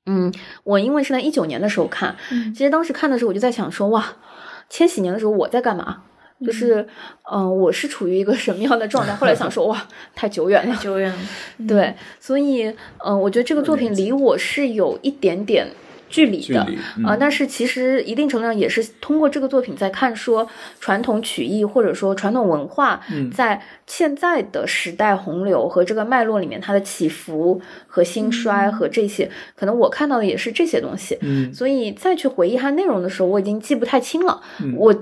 [0.09, 2.15] 嗯，我因为是在一九年的时候看，
[2.55, 4.03] 其实当时看的时候我就在想说，哇，
[4.69, 6.03] 千禧年的时候我在干嘛？
[6.45, 6.87] 就是，
[7.29, 9.13] 嗯、我是处于一个什么样的状态？
[9.15, 11.17] 后来想说， 哇，太久远了，久远了，
[11.67, 15.67] 对，所以，嗯、我觉得这个作品离我是有一点点
[16.09, 16.63] 距离的。
[16.65, 17.05] 距离嗯。
[17.05, 20.47] 啊、但是其实一定程度上也是通过这个作品在看说
[20.79, 23.29] 传统曲艺或者说传统文化嗯。
[23.31, 31.53] 在现在的时代洪流和这个脉络里面它的起伏和兴衰和这些，可能我看到的也是这些东西，嗯。
[31.53, 34.41] 所以再去回忆它内容的时候，我已经记不太清了，
[34.75, 34.93] 我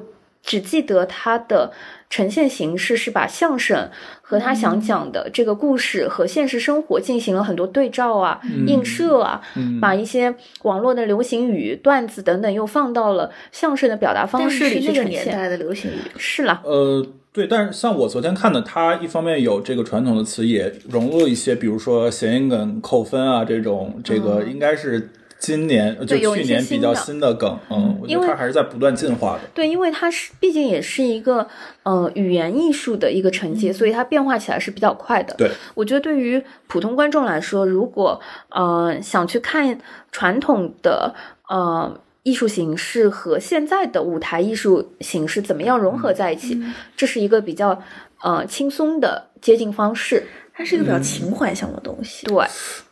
[0.45, 1.71] 只记得它的
[2.09, 3.89] 呈现形式是把相声
[4.21, 9.81] 和他想讲的这个故事和现实生活进行了很多对照啊、映射啊，嗯。
[9.81, 15.25] 把一些网络的流行语、段子等等又放到了相声的表达方式里去是那个呈现。
[15.25, 25.09] 年代的流行语，是啦，呃，对，但是像我昨天看的，它一方面有这个传统的词，也融入了一些，比如说谐音梗扣分啊这种，这个应该是
[25.45, 29.41] 今年、就去年比较新的梗，嗯，因为得它还是在不断进化的。
[29.53, 31.47] 对，因为它是毕竟也是一个
[31.83, 35.35] 呃语言艺术的一个承接，所以它变化起来是比较快的。
[35.37, 38.19] 对，我觉得对于普通观众来说，如果
[38.49, 39.79] 呃想去看
[40.11, 41.13] 传统的
[41.47, 46.59] 呃艺术形式和现在的舞台艺术形式怎么样融合在一起，
[46.97, 47.79] 这是一个比较
[48.23, 50.25] 呃轻松的接近方式。
[50.57, 52.25] 它是一个比较情怀向的东西。
[52.27, 52.45] 对，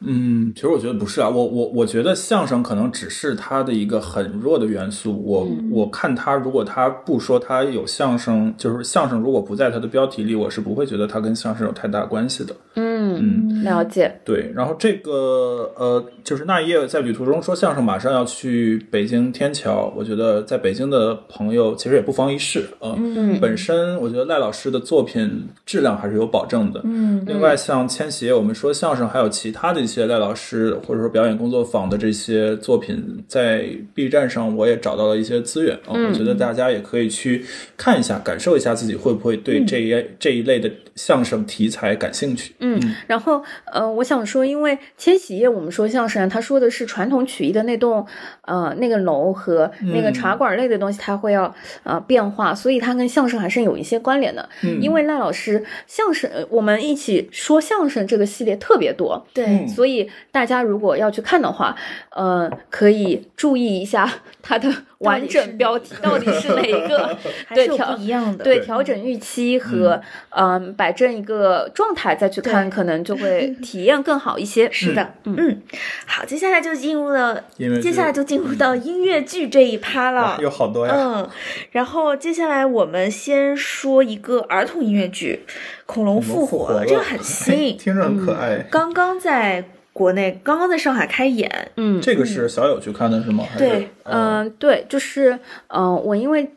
[0.05, 5.24] 嗯，其实我觉得不是啊，我我我觉得相声可能只是它的一个很弱的元素。
[5.26, 12.53] 我、我看它，如果它不说它有相声，就是相声如果不在它的标题里，我是不会觉得它跟相声有太大关系的。
[12.76, 14.20] 嗯，了解。
[14.26, 22.93] 对，然后这个呃，就是那一夜在旅途中说相声，马上要去北京天桥，我觉得在北京的朋友其实也不妨一试啊。
[22.97, 26.82] 嗯，本身我觉得赖老师的作品质量还是有保证的。
[26.84, 35.93] 嗯，另外像千玺，我们说相声，还有其他的一些赖老师或者说表演工作坊的这些作品，在 B 站上我也找到了一些资源啊。
[35.93, 37.45] 我觉得大家也可以去
[37.78, 42.56] 看一下，感受一下自己会不会对这一、这一类的相声题材感兴趣。
[42.60, 48.06] 嗯，然后，呃，我想说，因为千禧夜我们说相声，他说的是传统曲艺的那栋，
[48.41, 54.48] 呃，那个楼和那个茶馆类的东西，它会要呃变化，所以它跟相声还是有一些关联的。
[54.62, 61.76] 嗯因为赖老师相声，呃我们一起说相声这个系列特别多，对嗯所以大家如果要去看的话，
[62.12, 64.70] 呃，可以注意一下他的
[65.04, 67.16] 完整标题到底是哪一个，
[67.47, 68.43] 还是有对调不一样的。
[68.43, 74.72] 对，调整预期和嗯摆正一个状态再去看，可能就会 体验更好一些。
[74.72, 75.62] 是的，嗯，
[76.06, 80.38] 好，接下来就进入了音乐，剧接下来就进入到音乐剧这一趴了，。
[80.41, 80.93] 有好多呀。
[80.95, 81.30] 嗯，
[81.72, 85.43] 然后接下来我们先说一个儿童音乐剧
[85.86, 88.66] 《恐龙复活》了这个很新， 听着很可爱。
[88.70, 89.64] 刚刚在
[89.94, 91.72] 国内，刚刚在上海开演。
[91.78, 93.46] 嗯，这个是小友去看的是吗？
[93.58, 95.34] 对，嗯、对，就是
[95.68, 96.52] 嗯、呃我因为。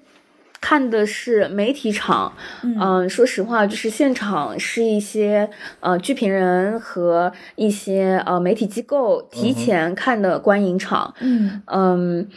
[0.58, 2.32] 看的是媒体场，
[2.62, 12.28] 嗯、说实话，就是现场是一些呃剧评人和一些呃媒体机构提前看的观影场，嗯嗯，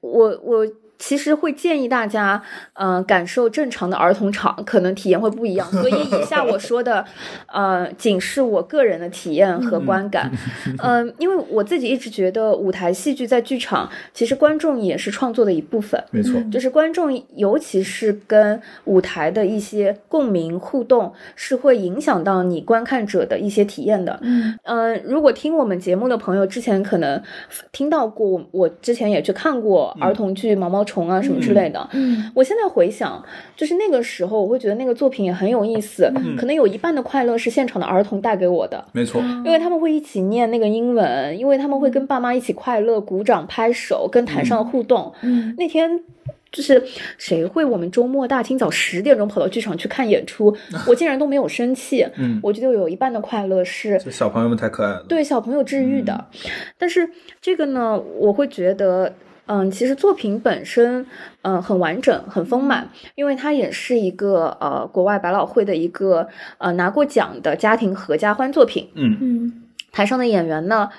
[0.00, 0.66] 我我
[0.98, 2.42] 其实会建议大家，
[2.74, 5.70] 嗯、感受正常的儿童场，可能体验会不一样。
[5.70, 7.04] 所以以下我说的，
[7.46, 10.30] 呃，仅是我个人的体验和观感。
[10.82, 16.02] 嗯、因为我自己一直觉得舞台戏剧在剧场，其实观众也是创作的一部分。
[16.10, 24.18] 没错，就是观众，尤其是跟舞台的一些共鸣互动，是会影响到你观看者的一些体验的。
[24.22, 27.22] 嗯嗯，如果听我们节目的朋友之前可能
[27.72, 31.88] 听到过，我我之前也去看过儿童剧《毛毛虫》啊什么之类的。
[31.92, 33.22] 嗯我现在回想，
[33.54, 38.82] 就是那个时候，我会觉得那个作品也很有意思，可能有一半的快乐是现场的儿童带给我的。
[38.92, 39.20] 没错。
[39.44, 45.12] 因为他们会一起念那个英文，因为他们会跟爸妈一起快乐、鼓掌、拍手，跟台上的互动。
[45.22, 46.00] 嗯那天
[46.50, 46.82] 就是
[47.18, 50.56] 谁会我们周末大清早十点钟跑到剧场去看演出，
[50.88, 52.06] 我竟然都没有生气。
[52.16, 55.04] 嗯，我觉得有一半的快乐是这小朋友们太可爱了。
[55.06, 56.26] 对小朋友治愈的，
[56.78, 57.10] 但是
[57.40, 59.12] 这个呢，我会觉得。
[59.48, 61.06] 嗯，其实作品本身，
[61.42, 66.28] 嗯，很完整，很丰满，因为它也是一个呃国外百老汇的一个
[66.58, 68.90] 呃拿过奖的家庭合家欢作品。
[68.94, 70.90] 嗯，嗯台上的演员呢，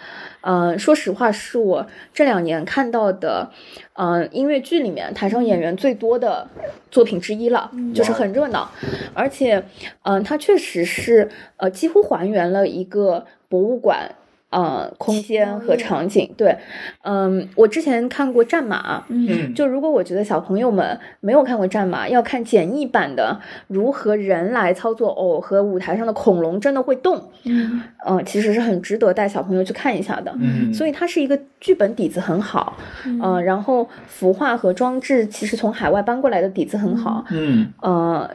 [0.42, 3.52] 呃，说实话是我这两年看到的，
[3.94, 6.48] 呃，音乐剧里面台上演员最多的
[6.90, 8.68] 作品之一了，就是很热闹，
[9.14, 9.64] 而且，
[10.02, 14.16] 嗯、它确实是呃几乎还原了一个博物馆。
[14.50, 16.58] 呃，空间和场景，对，
[17.04, 19.54] 嗯，我之前看过《战马》，嗯。
[19.54, 27.84] 就如果我觉得小朋友们没有看过《战马》，要看简易版的如何人来操作偶和舞台上的恐龙真的会动，嗯。
[28.08, 30.34] 嗯，其实是很值得带小朋友去看一下的。
[30.40, 32.76] 嗯，所以它是一个剧本底子很好，
[33.06, 37.72] 嗯、然后服化和装置其实从海外搬过来的底子很好，嗯。
[37.82, 38.30] 呃，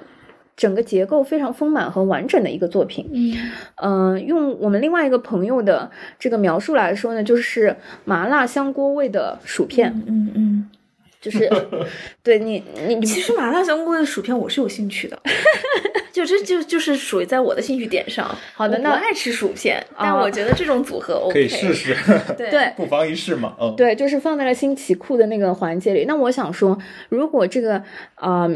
[0.57, 3.09] 整个结构非常丰满和完整的一个作品。
[3.13, 10.71] 嗯嗯、用我们另外一个朋友的这个描述来说呢，就是麻辣香锅味的薯片，嗯嗯。
[11.21, 11.51] 就是
[12.23, 15.19] 对你你你其实麻辣香锅的薯片我是有兴趣的，
[16.13, 18.31] 就这就就是属于在我的兴趣点上。
[18.53, 21.33] 好的那爱吃薯片，但啊我觉得这种组合 OK。
[21.33, 21.73] 可以试。
[21.73, 21.97] 试，
[22.37, 23.57] 对对 不妨一试嘛。
[23.59, 26.05] 嗯，对，就是放在了新奇酷的那个环节里。
[26.05, 26.79] 那我想说，
[27.09, 27.83] 如果这个
[28.17, 28.55] 呃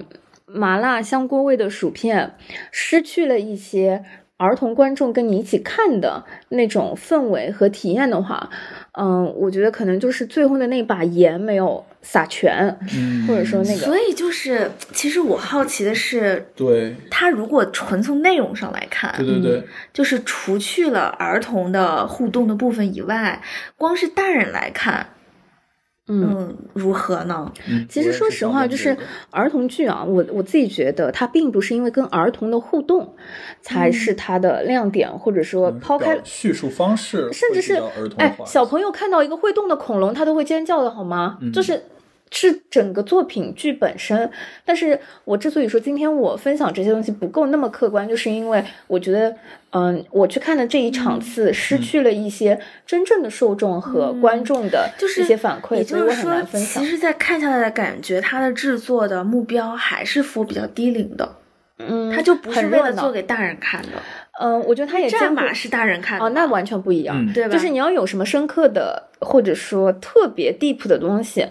[0.53, 2.34] 麻辣香锅味的薯片
[2.70, 4.05] 失去了一些
[4.36, 8.49] 儿童观众跟你一起看的那种氛围和体验的话，
[8.92, 13.26] 嗯、我觉得可能就是最后的那把盐没有撒全，嗯。
[13.26, 16.94] 或者说那个所以就是，其实我好奇的是，对。
[17.11, 23.42] 它如果纯从内容上来看，对对对，就是除去了儿童的互动的部分以外，
[23.76, 25.05] 光是大人来看，
[26.09, 26.34] 嗯。
[26.38, 27.52] 嗯，如何呢？
[27.68, 28.96] 嗯其实说实话，就是
[29.30, 33.14] 儿童剧啊，我我自己觉得它并不是因为跟儿童的互动
[33.61, 37.74] 才是它的亮点，或者说抛开叙述方式，甚至是
[38.16, 41.38] 哎，小朋友看到一个会动的恐龙，他都会尖叫的好吗？
[41.40, 41.82] 嗯就是
[42.31, 44.31] 是整个作品剧本身。
[44.64, 49.35] 但是我之所以说今天我分享这些东西不够那么客观，就是因为我觉得，
[49.70, 56.89] 嗯，我去看的这一场次失去了一些真正的受众和观众的一些反馈，也所以我很就是说，难分享其。
[56.89, 61.37] 实，在看下来的感觉，它的制作的目标还是 for 比较低龄的，
[61.79, 63.89] 嗯，它就不是为了做给大人看的。
[64.41, 67.53] 嗯，我觉得他也战马是大人看的哦，那完全不一样，嗯对吧？
[67.53, 71.45] 就是你要有什么深刻的，或者说特别 deep 的东西，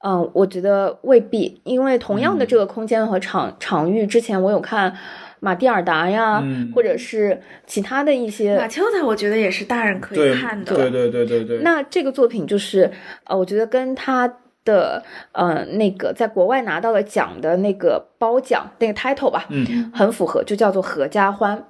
[0.00, 4.96] 嗯、我觉得未必，因为同样的这个空间和场、场域，之前我有看
[5.40, 8.80] 马蒂尔达呀，嗯或者是其他的一些马些。
[8.80, 10.74] 丘达，我觉得也是大人可以看的。
[10.74, 12.90] 对对对对对，那这个作品就是，
[13.24, 14.32] 呃，我觉得跟他
[14.64, 21.64] 的呃那个在国外拿到了奖的那个褒奖那个 title 吧，嗯，很符合，就叫做合家欢。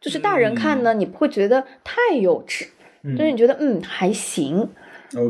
[0.00, 2.66] 就是大人看呢，你不会觉得太幼稚，
[3.16, 4.68] 就是你觉得嗯还行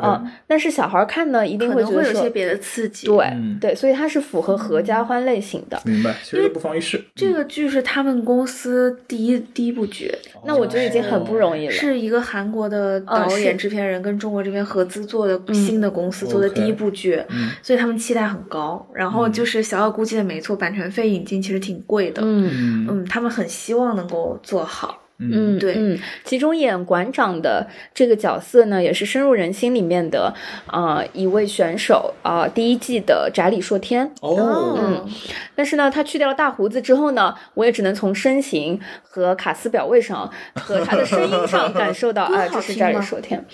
[0.01, 3.07] 啊、但是小孩儿看呢，一定会觉得会有些别的刺激。
[3.07, 5.80] 对、嗯对，所以它是符合合家欢类型的。
[5.85, 7.03] 明白，其实不妨一试。
[7.14, 10.12] 这个剧是他们公司第一第一部剧，
[10.45, 11.72] 那我觉得已经很不容易了。
[11.72, 18.87] 是一个韩国的导是演、制片人跟中国这边合资做的新的公司做的第一部剧，嗯所以他们期待很高。
[18.95, 22.22] 然后就是小小估计的没错，版权费引进其实挺贵的。
[22.24, 25.01] 嗯嗯嗯，他们很希望能够做好。
[25.18, 30.34] 嗯，对嗯，其中演馆长的这个角色呢，也是深入人心里面的
[30.66, 34.12] 啊、呃一位选手啊、第一季的翟里硕天。
[34.20, 35.08] 哦，嗯
[35.54, 43.44] 但是呢，他去掉了大胡子之后呢，我也只能从身形和卡斯表位上 和他的声音上感受到，歌 啊，这是翟里硕天。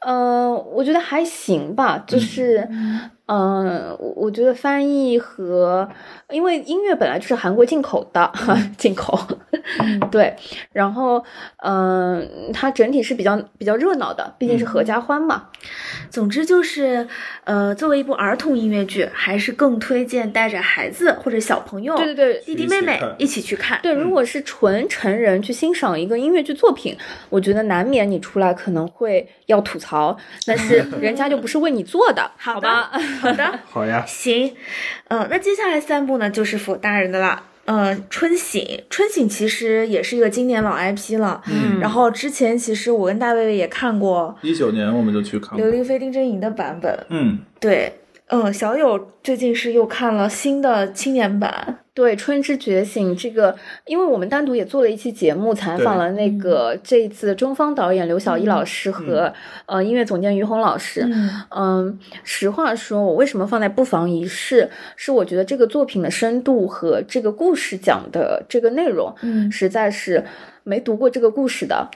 [0.00, 3.10] 嗯、我觉得还行吧，就是，嗯、
[3.98, 5.88] 我我觉得翻译和
[6.30, 8.32] 因为音乐本来就是韩国进口的，
[8.76, 9.18] 进口，
[10.10, 10.34] 对，
[10.72, 11.22] 然后，
[11.58, 15.48] 嗯、它整体是比较比较热闹的，毕竟是合家欢嘛。
[16.10, 17.06] 总之就是，
[17.44, 23.78] 呃，作为一部儿童音乐剧，还是更推荐带着孩子或者小朋友，对对对，弟弟妹妹一一起去看。
[23.82, 26.96] 对，如果是纯成人去欣赏一个音乐剧作品，
[27.28, 30.16] 我觉得难免你出来可能会要吐槽，
[30.46, 32.90] 但是 人家就不是为你做的，好好吧？
[33.26, 34.54] 的，好的， 好呀，行，
[35.08, 37.42] 嗯、那接下来三部呢，就是否大人的了。
[37.66, 41.42] 呃，春醒，春醒其实也是一个经典老 IP 了。
[41.46, 45.78] 嗯然后之前其实我跟大卫卫也看过一九年我们就去看《刘过。
[45.78, 46.98] 亦菲丁真营》的版本。
[47.10, 47.97] 嗯，对，
[48.28, 51.78] 嗯，小友最近是又看了新的青年版。
[51.94, 59.32] 对《春之觉醒》这个，因为我们单独也做了一期节目，采访了那个这一次的中方导演刘晓一老师和、
[59.66, 61.02] 呃音乐总监于红老师。
[61.10, 64.70] 嗯嗯，实话说，我为什么放在不妨一试？
[64.94, 70.24] 是我觉得这个作品的深度和这个故事讲的这个内容，嗯实在是
[70.68, 71.88] 没读过这个故事的，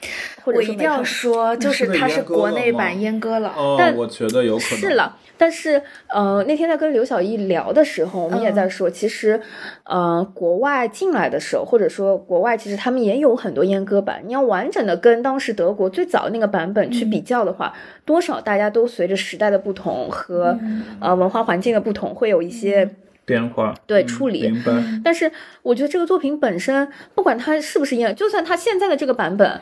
[0.43, 3.53] 或者我一定要说就是它是国内版阉割了。
[3.55, 9.39] 哦但，我觉得有可能是了，但是呃，那天在跟刘晓艺聊的时候，我们也嗯在说，其实
[9.83, 14.23] 呃，国外进来的时候，或者说国外其实他们也有很多阉割版。
[14.25, 20.57] 你要完整的跟当时德国最早那个版本去比较的话，多少大家都随着时代的不同和、
[20.99, 22.89] 呃文化环境的不同，会有一些。
[23.25, 24.71] 变化，嗯对处理明白。
[25.03, 29.61] 但是我觉得这个作品本身，不管它是不是一样，就算它现在的这个版本，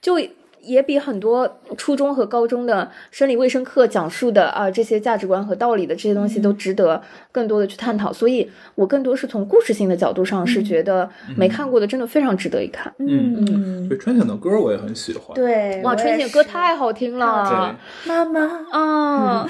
[0.00, 0.18] 就
[0.62, 7.00] 也比很多初中和高中的生理卫生课讲述的啊这些价值观和道理的这些东西都值得
[7.32, 8.12] 更多的去探讨。
[8.12, 12.92] 所以我更多是从故事性的角度上是觉得没看过的真的非常值得一看。
[12.98, 15.34] 嗯嗯，对春醒的歌我也很喜欢。
[15.34, 18.40] 对，哇，春醒歌太好听了妈妈，
[18.70, 19.46] 啊！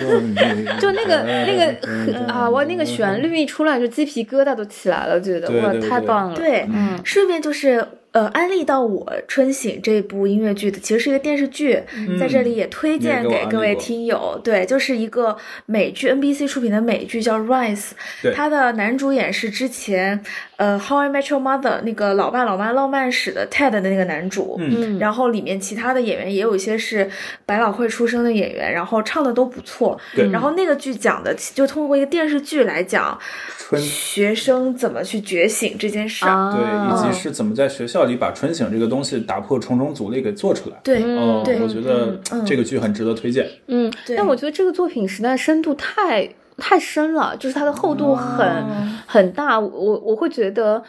[0.80, 6.36] 就那个那个啊，哇，那个旋律一出来就鸡皮疙瘩都起来了，觉得哇太棒了。
[6.36, 11.80] 对，嗯顺便就是呃，安利到我《春醒》这部音乐剧的，其实是一个电视剧，
[12.18, 14.40] 在这里也推荐给各位听友。
[14.42, 15.36] 对，就是一个
[15.66, 17.76] 美剧，NBC 出品的美剧叫《Rise》，
[18.22, 20.20] 对它的男主演是之前
[20.60, 24.58] 呃《How I Met Your Mother》那个老爸老妈浪漫史的 Ted 的那个男主。
[24.58, 27.08] 嗯然后里面其他的演员也有一些是
[27.46, 29.98] 百老汇出生的演员，然后唱的都不错。
[30.14, 33.18] 对然后那个剧讲的就通过一个电视剧来讲
[33.56, 40.76] 春学生怎么去觉醒这件事对，以及是怎么在学校里把春醒这个东西打破重重阻力给做出来。
[40.84, 43.48] 对，哦，对我觉得嗯这个剧很值得推荐。
[43.68, 46.28] 嗯，对但我觉得这个作品实在深度太
[46.60, 48.66] 太深了，就是它的厚度很、哦
[49.06, 49.58] 很大。
[49.58, 50.80] 我我会觉得，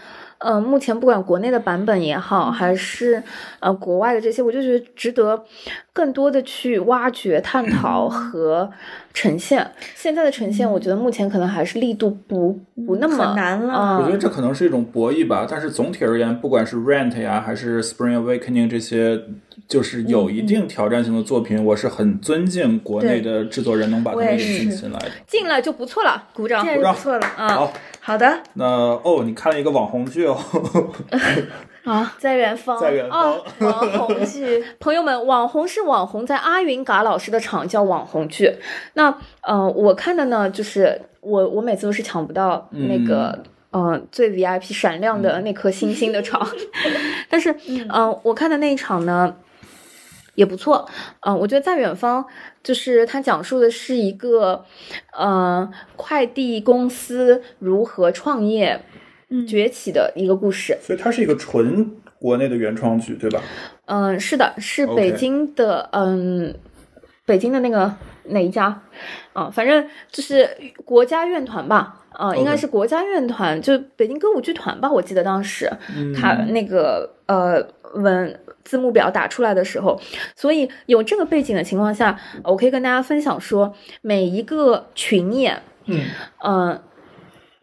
[0.44, 3.22] 呃，目前不管国内的版本也好，还是
[3.60, 5.44] 呃国外的这些，我就觉得值得
[5.94, 8.72] 更多的去挖掘、探讨和
[9.14, 9.72] 呈现。
[9.96, 19.22] 现在的呈现，我觉得目前可能还是力度不不那么难了嗯我觉得这可能是一种博弈吧，但是总体而言，不管是 Rent 呀，还是 Spring Awakening 这些，
[19.68, 25.06] 就是有一定挑战性的作品，我是很尊敬国内的制作人能把他们给我也是进进来的。
[25.28, 27.28] 进来就不错了，鼓掌鼓掌不错了。
[27.38, 30.38] 嗯好，好的，那哦，你看了一个网红剧哦，
[31.86, 33.34] 啊， 在远方，在远方。
[33.34, 38.52] 哦，网红剧， 朋友们，网红是网红，在阿云嘎老师的场叫网红剧。
[38.96, 43.38] 那呃，我看的呢，就是我我每次都是抢不到那个。
[43.72, 46.46] 呃，最 VIP 闪亮的那颗星星的场，
[47.30, 49.34] 但是，嗯、呃，我看的那一场呢，
[50.42, 50.90] 也不错。
[51.22, 52.26] 嗯、我觉得在远方，
[52.64, 54.66] 就是它讲述的是一个，
[55.18, 58.84] 呃，快递公司如何创业、
[59.48, 60.76] 崛起的一个故事。
[60.82, 63.40] 所以它是一个纯国内的原创剧，对吧？
[63.86, 66.56] 嗯，是的，是北京的，嗯，
[67.26, 67.94] 北京的那个
[68.26, 68.82] 哪一家
[69.34, 69.48] 啊？
[69.50, 70.50] 反正就是
[70.84, 72.00] 国家院团吧。
[72.12, 75.72] 啊，应该是国家院团，就北京歌舞剧团吧，我记得当时
[76.14, 80.00] 他那个呃文字幕表打出来的时候，
[80.36, 86.06] 所以有这个背景的情况下，我可以跟大家分享说，每一个群演，嗯。
[86.40, 86.82] 呃，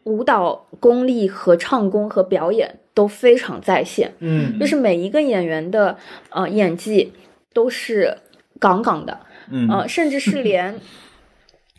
[0.04, 4.58] 舞蹈功力和唱功和表演都非常在线，嗯。
[4.58, 5.96] 就是每一个演员的
[6.30, 7.12] 呃演技
[7.52, 8.18] 都是
[8.58, 9.20] 杠杠的，
[9.50, 9.68] 嗯。
[9.68, 10.74] 呃，甚至是 连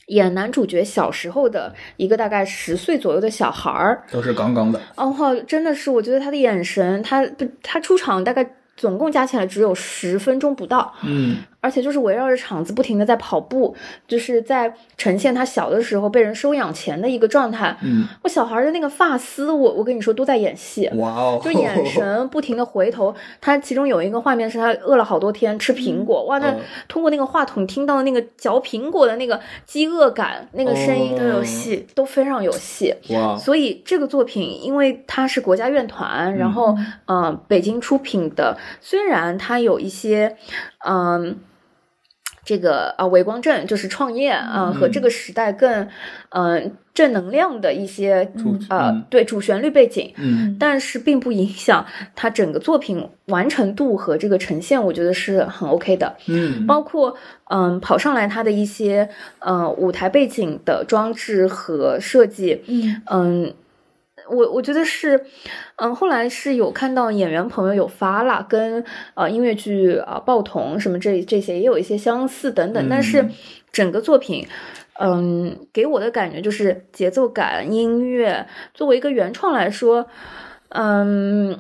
[0.08, 4.80] 演男主角小时候的一个大概十岁左右的小孩儿，都是杠杠的。
[4.96, 7.24] 哦，真的是，我觉得他的眼神，他，
[7.62, 11.36] 他出场大概总共加起来只有十分钟不到，嗯。
[11.62, 13.76] 而且就是围绕着场子不停的在跑步，
[14.08, 17.76] 就是在呈现他小的时候被人收养前的一个状态。
[17.82, 20.90] 嗯，我小孩的那个发丝，我我跟你说都在演戏。
[20.96, 31.86] 哇哦，就眼神不停的回头，他其中有一个画面是他饿了好多天吃苹果，哇，那嗯通过那个话筒听到的那个嚼苹果的那个饥饿感，那个声音哦都有戏。
[31.94, 32.96] 都非常有戏。
[33.10, 40.38] 哇，所以这个作品，因为它是国家院团，然后呃北京出品的，虽然它有一些
[40.88, 41.38] 嗯。
[42.44, 45.88] 这个啊，伪光正就是创业啊、和这个时代更
[46.30, 56.18] 嗯、呃正能量的一些主呃嗯对主旋律背景，嗯但是并不影响它整个作品完成度和这个呈现，我觉得是很 OK 的。
[56.28, 57.16] 嗯包括
[57.50, 59.08] 嗯跑上来它的一些
[59.40, 63.54] 呃舞台背景的装置和设计，嗯嗯，
[64.30, 65.26] 我我觉得是，
[65.78, 68.84] 嗯，后来是有看到演员朋友有发了，跟
[69.16, 73.32] 呃音乐剧啊、呃、报童什么这这些也有一些相似等等，但是嗯
[73.72, 74.48] 整个作品。
[75.02, 80.06] 嗯，给我的感觉就是节奏感、音乐，作为一个原创来说，
[80.68, 81.58] 嗯，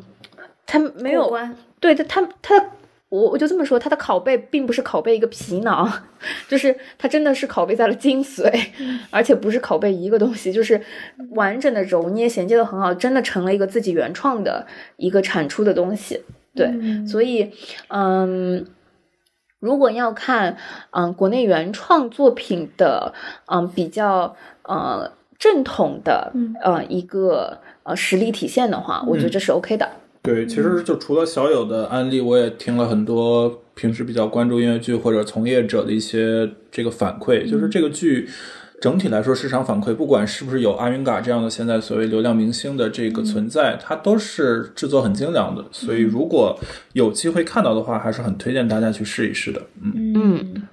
[0.65, 2.65] 它没有关对他，他他，
[3.09, 5.91] 我我就这么说，他的拷贝并不是拷贝一个皮囊，
[6.47, 8.51] 就是他真的是拷贝在了精髓，
[9.09, 10.79] 而且不是拷贝一个东西，就是
[11.31, 14.65] 完整的揉捏衔接的很好，真的成了一个自己原创的
[14.97, 16.23] 一个产出的东西。
[16.55, 17.51] 对，嗯所以
[17.89, 18.65] 嗯。
[19.61, 20.55] 如果要看，
[20.91, 23.13] 嗯，国内原创作品的，
[23.47, 29.89] 嗯，比较呃正统的，嗯呃一个呃实力体现的话，我觉得这是 OK 的。
[30.29, 38.29] 对，其实就除了小友的案例，我也听了很多平时比较关注音乐剧或者从业者的一些这个反馈，就是这个剧
[38.79, 45.65] 整体来说市场反馈，不管是不是有阿云嘎这样的现在所谓流量明星的这个存在，它都是制作很精良的。
[45.71, 46.59] 所以如果
[46.93, 49.61] 有机会看到的话，还是很推荐大家去试一试的。
[49.81, 50.67] 嗯，嗯，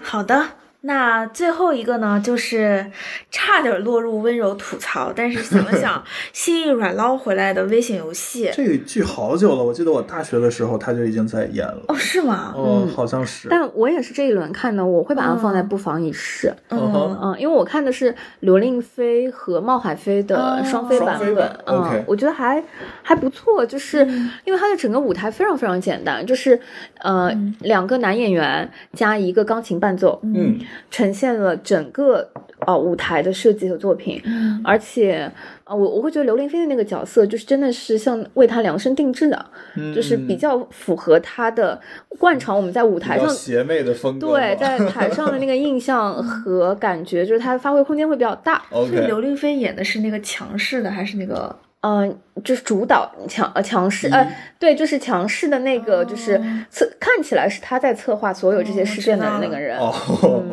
[0.00, 0.61] 好的。
[0.84, 2.90] 那最后一个呢，就是
[3.30, 6.02] 差点落入温柔吐槽，但是想了想，
[6.32, 8.50] 心一软捞回来的危险游戏。
[8.52, 11.82] 这个剧好久了，我记得我大学的时候他就已经在演了。
[11.86, 12.52] 哦，是吗？
[12.56, 13.48] 哦，好像是。
[13.48, 16.52] 但我也是这一轮看的，我会把它放在不妨一试。
[16.70, 22.62] 嗯哼嗯，因为我看的是刘令飞和冒海飞的哦双飞版本双飞版，嗯 OK，我觉得还
[23.02, 24.04] 还不错，就是
[24.44, 26.58] 因为它的整个舞台非常非常简单，就是
[26.98, 27.30] 呃
[27.60, 30.58] 两个男演员加一个钢琴伴奏，嗯
[30.90, 32.28] 呈现了整个
[32.66, 35.30] 呃舞台的设计和作品，嗯而且
[35.64, 39.46] 呃我我会觉得刘令飞的那个角色就是真的是像为他量身定制的，
[39.76, 41.80] 嗯就是比较符合他的
[42.18, 44.28] 惯常我们在舞台上邪魅的风格。
[44.28, 48.62] 对在台上的那个印象和感觉，就是他发挥空间会比较大。
[48.70, 51.54] 所以刘令飞演的是那个强势的，还是那个？
[51.82, 54.26] 嗯、就是主导强呃强势呃
[54.58, 56.40] 对，就是强势的那个，就是
[56.70, 59.78] 策看起来是他在策划所有这些事件的那个人。
[59.78, 59.92] 哦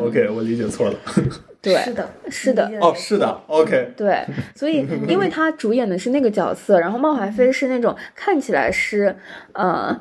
[0.00, 0.94] ，OK，我理解错了。
[1.62, 4.24] 对，是的，是的哦，是的，OK，对，
[4.56, 9.14] 所以 因为他主演的是那个角色，然后冒海飞是那种看起来是
[9.52, 9.94] 呃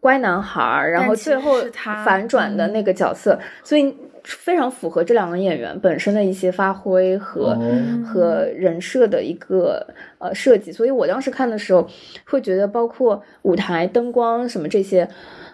[0.00, 1.62] 乖男孩儿，然后最后
[2.04, 3.96] 反转的那个角色，所以
[4.36, 7.58] 非常符合这两个演员本身的一些发挥和、哦
[8.04, 9.86] 和人设的一个
[10.18, 10.70] 呃设计。
[10.70, 11.88] 所以我当时看的时候
[12.26, 15.08] 会觉得，包括舞台灯光什么这些。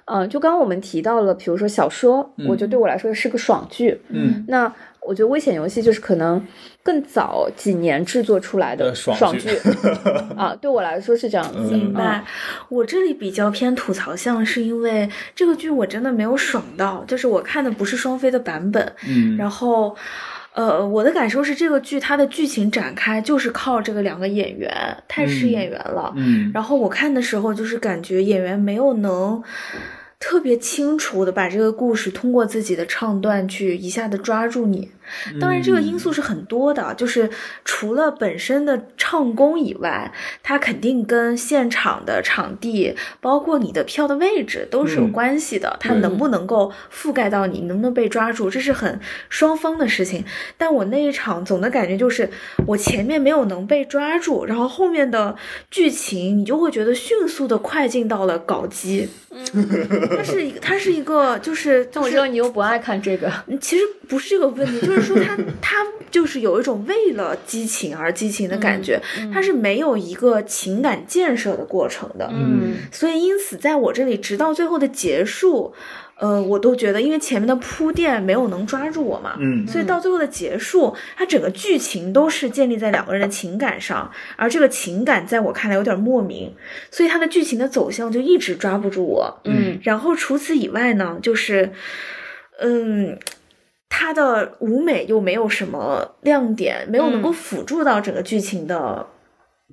[0.06, 3.98] 嗯、就刚刚我们提到了，比如说小说，我觉得对我来说是个爽剧。
[4.10, 4.70] 嗯，那
[5.06, 6.44] 我觉得《危险游戏》就是可能
[6.82, 9.56] 更早几年制作出来的呃爽爽剧剧
[10.36, 11.74] 啊，对我来说是这样子。
[11.74, 12.24] 明白啊，
[12.68, 19.96] 我这里比较偏吐槽项，是因为这个剧我真的没有爽到，就是我看的不是双飞的版本，嗯，然后。
[20.56, 24.72] 呃，我的感受是，这个剧它的剧情展开就是靠这个两个演员，
[25.08, 26.12] 太吃嗯演员了。
[26.14, 29.42] 嗯，然后我看的时候，就是感觉演员没有能
[30.20, 34.88] 特别清楚的把这个故事通过自己的唱段去一下子抓住你。
[35.40, 37.30] 当然，这个因素是很多的，就是
[37.64, 40.12] 除了本身的唱功以外，
[40.42, 45.76] 它肯定跟现场的场地，包括你的票的位置都是有嗯关系的。
[45.80, 48.98] 它能不能够覆盖到你，能不能被抓住，这是很
[49.28, 50.24] 双方的事情。
[50.56, 52.28] 但我那一场总的感觉就是，
[52.66, 55.36] 我前面没有能被抓住，然后后面的
[55.70, 59.08] 剧情你就会觉得迅速的快进到了搞基。
[60.16, 65.76] 它是一个，它是一个，就是但我知道你又不爱看这个，嗯其实不是这个问题，就是说他 他
[66.10, 69.00] 就是有一种为了激情而激情的感觉，
[69.32, 72.28] 他是没有一个情感建设的过程的。
[72.32, 75.72] 嗯所以因此在我这里，直到最后的结束，
[76.16, 86.52] 呃，我都觉得，因为前面的铺垫没有能抓住我嘛，嗯所以到最后的结束，它整个剧情都是建立在两个人的情感上，而这个情感在我看来有点莫名，
[86.90, 89.40] 所以它的剧情的走向就一直抓不住我。
[89.44, 91.72] 嗯然后除此以外呢，就是，
[92.60, 93.18] 嗯，
[93.96, 99.06] 它的舞美又没有什么亮点，没有能够辅助到整个剧情的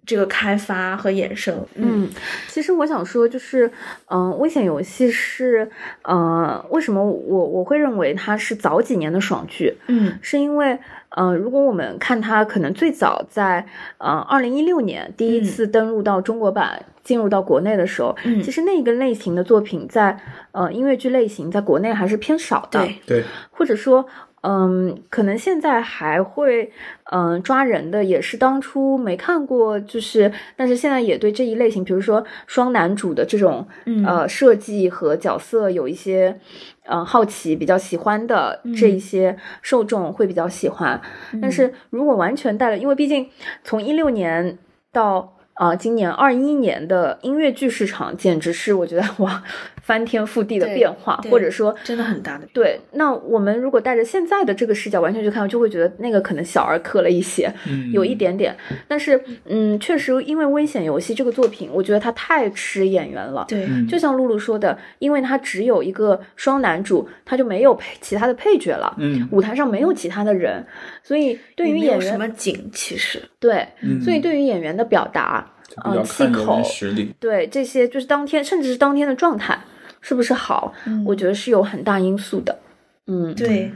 [0.05, 1.55] 这个开发和衍生。
[1.75, 2.09] 嗯嗯，
[2.47, 3.71] 其实我想说，就是，
[4.09, 5.69] 嗯、危险游戏是，
[6.03, 10.77] 呃，为什么我我会认为它是早几年的爽剧，嗯是因为，
[11.09, 13.65] 呃，如果我们看它可能最早在，
[13.97, 16.85] 呃，二零一六年第一次登陆到中国版。
[17.03, 20.15] 进入到国内的时候，嗯其实那个类型的作品在
[20.51, 22.87] 呃音乐剧类型在国内还是偏少的。
[23.07, 24.05] 对，或者说，
[24.41, 26.71] 嗯，可能现在还会，
[27.11, 36.39] 嗯，抓人的也是当初没看过，就是，但是现在也对这一类型，比如说双男主的这种，嗯呃，设计和角色有一些，
[36.85, 40.99] 呃，好奇，比较喜欢的这一些受众会比较喜欢。
[41.41, 43.29] 但是如果完全带了，因为毕竟
[43.63, 44.57] 从一六年
[44.91, 45.37] 到。
[45.53, 49.43] 啊、今年二一年的音乐剧市场简直是我觉得哇，
[49.81, 52.47] 翻天覆地的变化，或者说真的很大的。
[52.53, 58.55] 对，那我们如果带着现在的这个视角完全去看，就会觉得那个可能小儿科了一些，嗯有一点点。
[58.87, 63.45] 但是，嗯，确实，因为《危险游戏》这个作品，我觉得它太吃演员了。
[63.47, 70.65] 对，嗯就像露露说的，因为它只有一个双男主，他就没有配其他的配角了，嗯舞台上没有其他的人，
[71.03, 77.13] 所以对于演员什么景，其实对，嗯所以对于演员的表达，就比较嗯，气口员实力。
[77.19, 79.57] 对这些就是当天，甚至是当天的状态
[80.01, 80.73] 是不是好，
[81.05, 82.59] 我觉得是有很大因素的。
[83.07, 83.71] 嗯，对。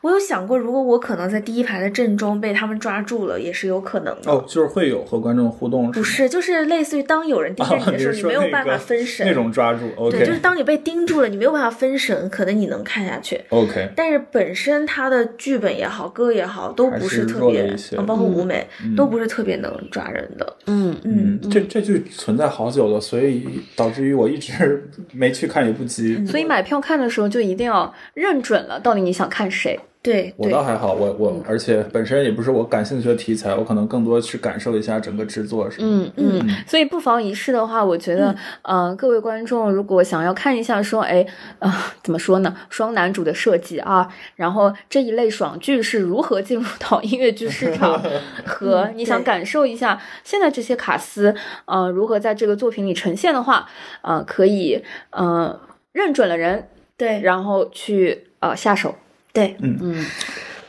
[0.00, 4.30] 我有想过，如果我可能在第一排的正中被他们抓住了，也是有可能的。
[4.30, 9.26] 哦，就是会有和观众互动，吗不是，就是类似于当有人盯着你啊，的时候，是你没有办法分神。
[9.26, 9.80] 那种抓住。
[10.10, 13.40] 对，就是当你被盯住了，你没有办法分神，可能你能看下去。
[13.50, 17.74] OK，但是本身它的剧本也好，歌也好，都不是特别
[18.06, 20.56] 包括舞美、嗯都不是特别能抓人的。
[20.66, 26.24] 嗯嗯，这这剧存在好久了，所以导致于我一直没去看一部剧。
[26.26, 29.73] 所以买票看的时候就一定要认准了，到底你想看谁。
[30.04, 35.88] 对对我倒还好，我我而且本身也不是我感兴趣的题材，我可能更多去感受一下整个制作什么。
[35.88, 41.26] 嗯嗯，所以不妨一试的话，我觉得，呃，各位观众如果想要看一下说，哎，
[41.58, 44.06] 啊、怎么说呢，双男主的设计啊，
[44.36, 47.98] 然后这一类爽剧是如何进入到音乐剧市场，
[48.44, 53.66] 和你想感受一下现在这些卡司，呃，如何在这个作品里呈现的话，
[54.02, 55.58] 呃，可以，呃，
[55.92, 56.68] 认准了人，
[56.98, 57.22] 对。
[57.22, 58.94] 然后去呃下手。
[59.34, 59.76] 对，嗯。
[59.82, 60.06] 嗯，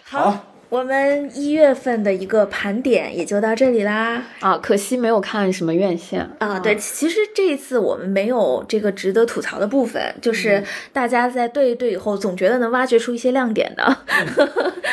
[0.04, 0.44] 好，
[0.76, 4.22] 我们一月份的一个盘点也就到这里啦。
[4.42, 10.62] 啊，可惜没有看什么院线啊，对，其实这一次我们没有这个值得吐槽的部分，就是
[10.92, 13.98] 大家在对一对以后，总觉得能挖掘出一些亮点的。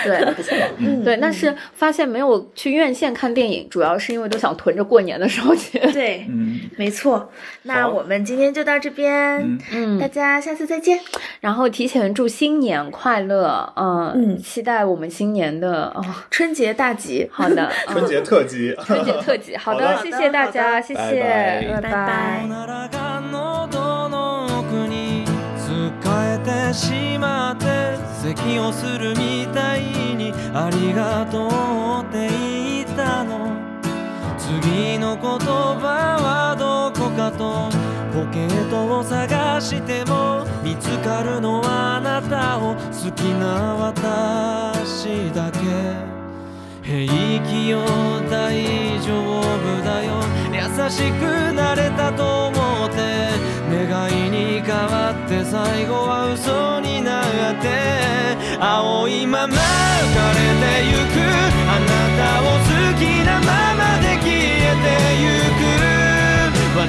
[0.05, 0.23] 对。
[0.37, 0.57] 不错？
[0.79, 5.81] 嗯，对，但是发现没有去院线看电影，主要是因为都想囤着过年的时候去。
[5.93, 7.29] 对，嗯，没错。
[7.65, 11.01] 那我们今天就到这边，嗯嗯大家下次再见。
[11.41, 17.93] 然后提前祝新年快乐，嗯嗯期待我们新年的哦，春节大吉，好的， 嗯。
[17.95, 21.21] 春节特辑，春节特辑，好的，谢谢大家，谢拜谢，
[21.83, 22.47] 拜拜
[34.63, 37.69] 次の言葉はどこかと
[38.15, 45.59] ポケットを探しても見つかるのはあなたを好きな私だけ。
[46.83, 47.81] 平気よ
[48.31, 48.55] 大
[49.03, 50.23] 丈夫だよ。
[50.53, 50.61] 優
[50.91, 53.03] しくなれたと思って。
[53.69, 57.25] 願いに変わって最後は嘘になっ
[57.61, 57.67] て。
[58.61, 59.59] 青いまま浮か
[60.31, 61.19] れてゆく。
[61.67, 61.87] あな
[62.17, 63.92] たを好きなまま。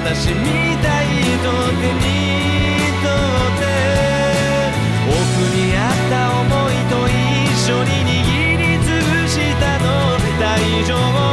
[0.05, 0.35] 私み
[0.83, 1.07] たい
[1.41, 1.47] と
[1.79, 2.03] 手に
[3.01, 3.63] とって
[5.07, 5.15] 奥
[5.55, 7.15] にあった思いと一
[7.55, 9.85] 緒に握りつぶしたの。
[10.37, 10.43] 大
[10.85, 11.32] 丈夫。